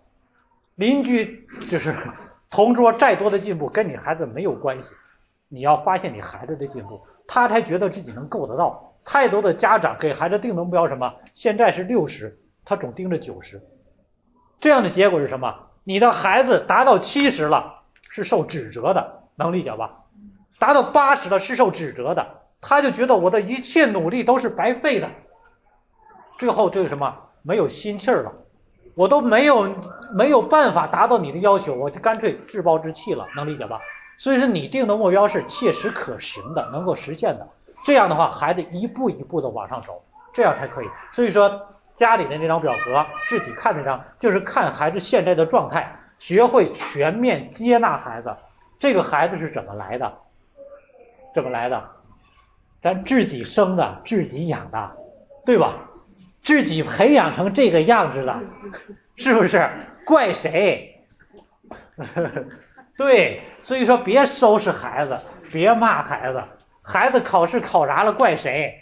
[0.75, 1.97] 邻居就是
[2.51, 4.95] 同桌再多的进步跟你孩子没有关系，
[5.49, 8.93] 你要发现你孩子的进步，他才觉得自己能够得到。
[9.05, 11.15] 太多的家长给孩子定的目标什么？
[11.33, 13.63] 现在是六十，他总盯着九十，
[14.59, 15.55] 这样的结果是什么？
[15.85, 20.03] 你的孩子达到七十了，是受指责的，能理解吧？
[20.59, 25.09] 达到八十了是受指责的，他就觉得我的一切努力都是白费的，
[26.39, 27.15] 最后就是什么？
[27.43, 28.33] 没有心气儿了，
[28.97, 29.73] 我都没有
[30.13, 33.81] 没有办法达到你的要求，我就干脆自暴自弃了，能理解吧？
[34.19, 37.47] 所以说你定的目标是切实可行的，能够实现的。
[37.85, 40.03] 这样的话，孩子一步一步的往上走，
[40.33, 40.87] 这样才可以。
[41.13, 48.35] 所以说，家里的那张表格，自己看那张，就是看孩子现在的状态，学会全面接纳孩子。
[48.81, 50.13] 这个孩子是怎么来的？
[51.33, 51.81] 怎么来的？
[52.87, 54.93] 咱自己生的，自己养的，
[55.45, 55.75] 对吧？
[56.41, 58.41] 自己培养成这个样子的，
[59.17, 59.69] 是不是？
[60.07, 61.05] 怪谁？
[62.97, 65.19] 对，所以说别收拾孩子，
[65.51, 66.41] 别骂孩子。
[66.81, 68.13] 孩子考试考砸了？
[68.13, 68.73] 怪谁？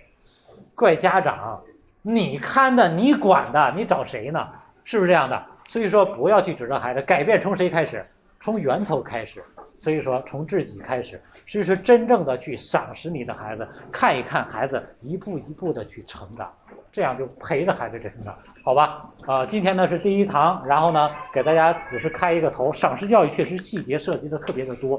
[0.77, 1.63] 怪家长。
[2.03, 4.47] 你看的，你管的，你找谁呢？
[4.85, 5.43] 是不是这样的？
[5.69, 8.05] 所以说，不要去指责孩子，改变从谁开始？
[8.39, 9.43] 从源头开始。
[9.85, 11.21] 所以说，从自己开始。
[11.47, 16.51] 所以说，真正的去赏识你的孩子，看一看孩子一步一步的去成长，
[16.91, 18.35] 这样就陪着孩子成长，
[18.65, 19.11] 好吧？
[19.27, 22.73] 啊，今天呢是第一堂，然后呢给大家只是开一个头。
[22.73, 24.99] 赏识教育确实细节涉及的特别的多。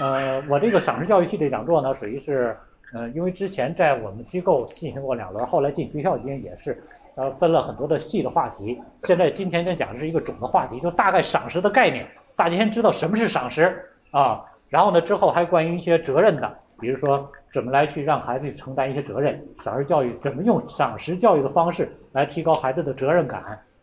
[0.00, 2.56] 呃，我这个赏识教育系列讲座呢，属于是，
[2.94, 6.82] 呃，因为之前在我们机构进行过两轮，后来进学校间也是，
[7.14, 8.82] 呃，分了很多的细的话题。
[9.04, 12.04] 现在今天先讲的是一个总的话题，就大概赏识的概念，
[12.34, 13.88] 大家先知道什么是赏识
[14.18, 14.44] 啊。
[14.68, 23.42] 然后呢，之后还关于一些责任的，比如说怎么来去让孩子去承担一些责任，赏识教育怎么用赏识教育的方式来提高孩子的责任感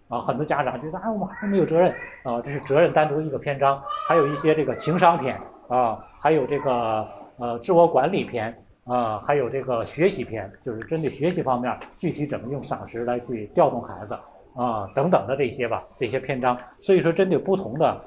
[0.10, 0.22] 啊。
[0.22, 1.92] 很多家长觉得啊，我孩子没有责任
[2.24, 5.40] 啊，这是责任单独一个篇章，还有一些这个情商篇。
[5.70, 7.08] 啊，还有这个
[7.38, 8.54] 呃自我管理篇
[8.84, 14.14] 啊，还有这个学习篇，就是针对学习方面具体怎么用赏识来去调动孩子
[14.56, 16.56] 啊等等的这些吧，这些篇章。
[16.82, 18.00] 所以说，针对不同的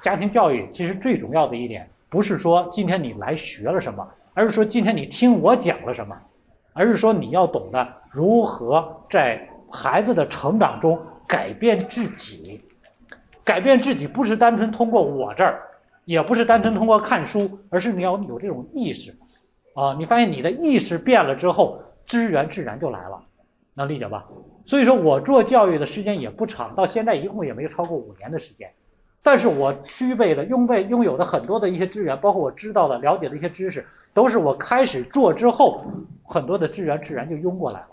[0.00, 6.16] 家庭教育，其实最重要的一点，不是说今天你来学了什么，而是说今天你听我讲了什么，
[6.72, 12.60] 而是说你要懂得如何在孩子的成长中改变自己，
[13.44, 15.62] 改变自己不是单纯通过我这儿。
[16.06, 19.14] 也不是单纯通过看书，而是你要有这种意识，
[19.74, 23.22] 啊，你发现你的意识变了之后，资源自然就来了，
[23.74, 24.26] 能理解吧？
[24.66, 28.72] 所以说我做教育的时间也不长，到现在一共也没超过五年的时间，
[29.22, 35.84] 但是我具备的、拥备、拥有的很多的一些资源，包括我知道的、了解的一些知识，都是我开始做之后，
[36.24, 37.88] 很多的资源自然就涌过来了。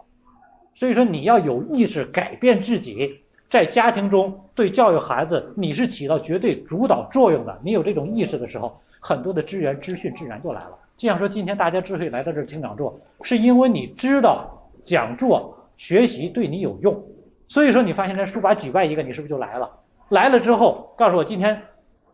[0.75, 3.21] 所以说你要有意识改变自己。
[3.49, 7.57] 在家庭中对教育孩子，你是起到绝对主导作用的。
[7.63, 10.77] 你有这种意识的时候，很多的资源资讯自然就来了。
[10.97, 17.01] 就像说，今天大家之所以来到这儿听讲座，是因为你知道讲座学习对你有用。
[17.47, 19.71] 所以说，你发现这书法举办一个，你是不是就来了？
[20.09, 21.61] 来了之后，告诉我今天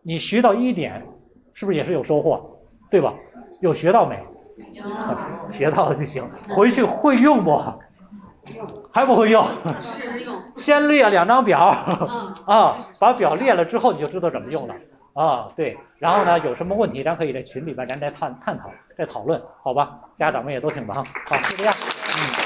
[0.02, 1.02] 你学到一点，
[1.52, 2.58] 是不是也是有收获？
[2.90, 3.14] 对吧？
[3.60, 4.18] 有学到没？
[5.50, 7.60] 学到了就行，回去会用不？
[8.92, 9.46] 还不会用，
[10.54, 11.58] 先列两张表，
[12.44, 14.74] 啊，把表列了之后，你就知道怎么用了，
[15.14, 19.98] 啊，对，然后呢，有什么问题，咱可以在群里边咱再探探讨，再讨论，好吧？
[20.16, 22.43] 家长们也都挺忙，好，就这样，嗯。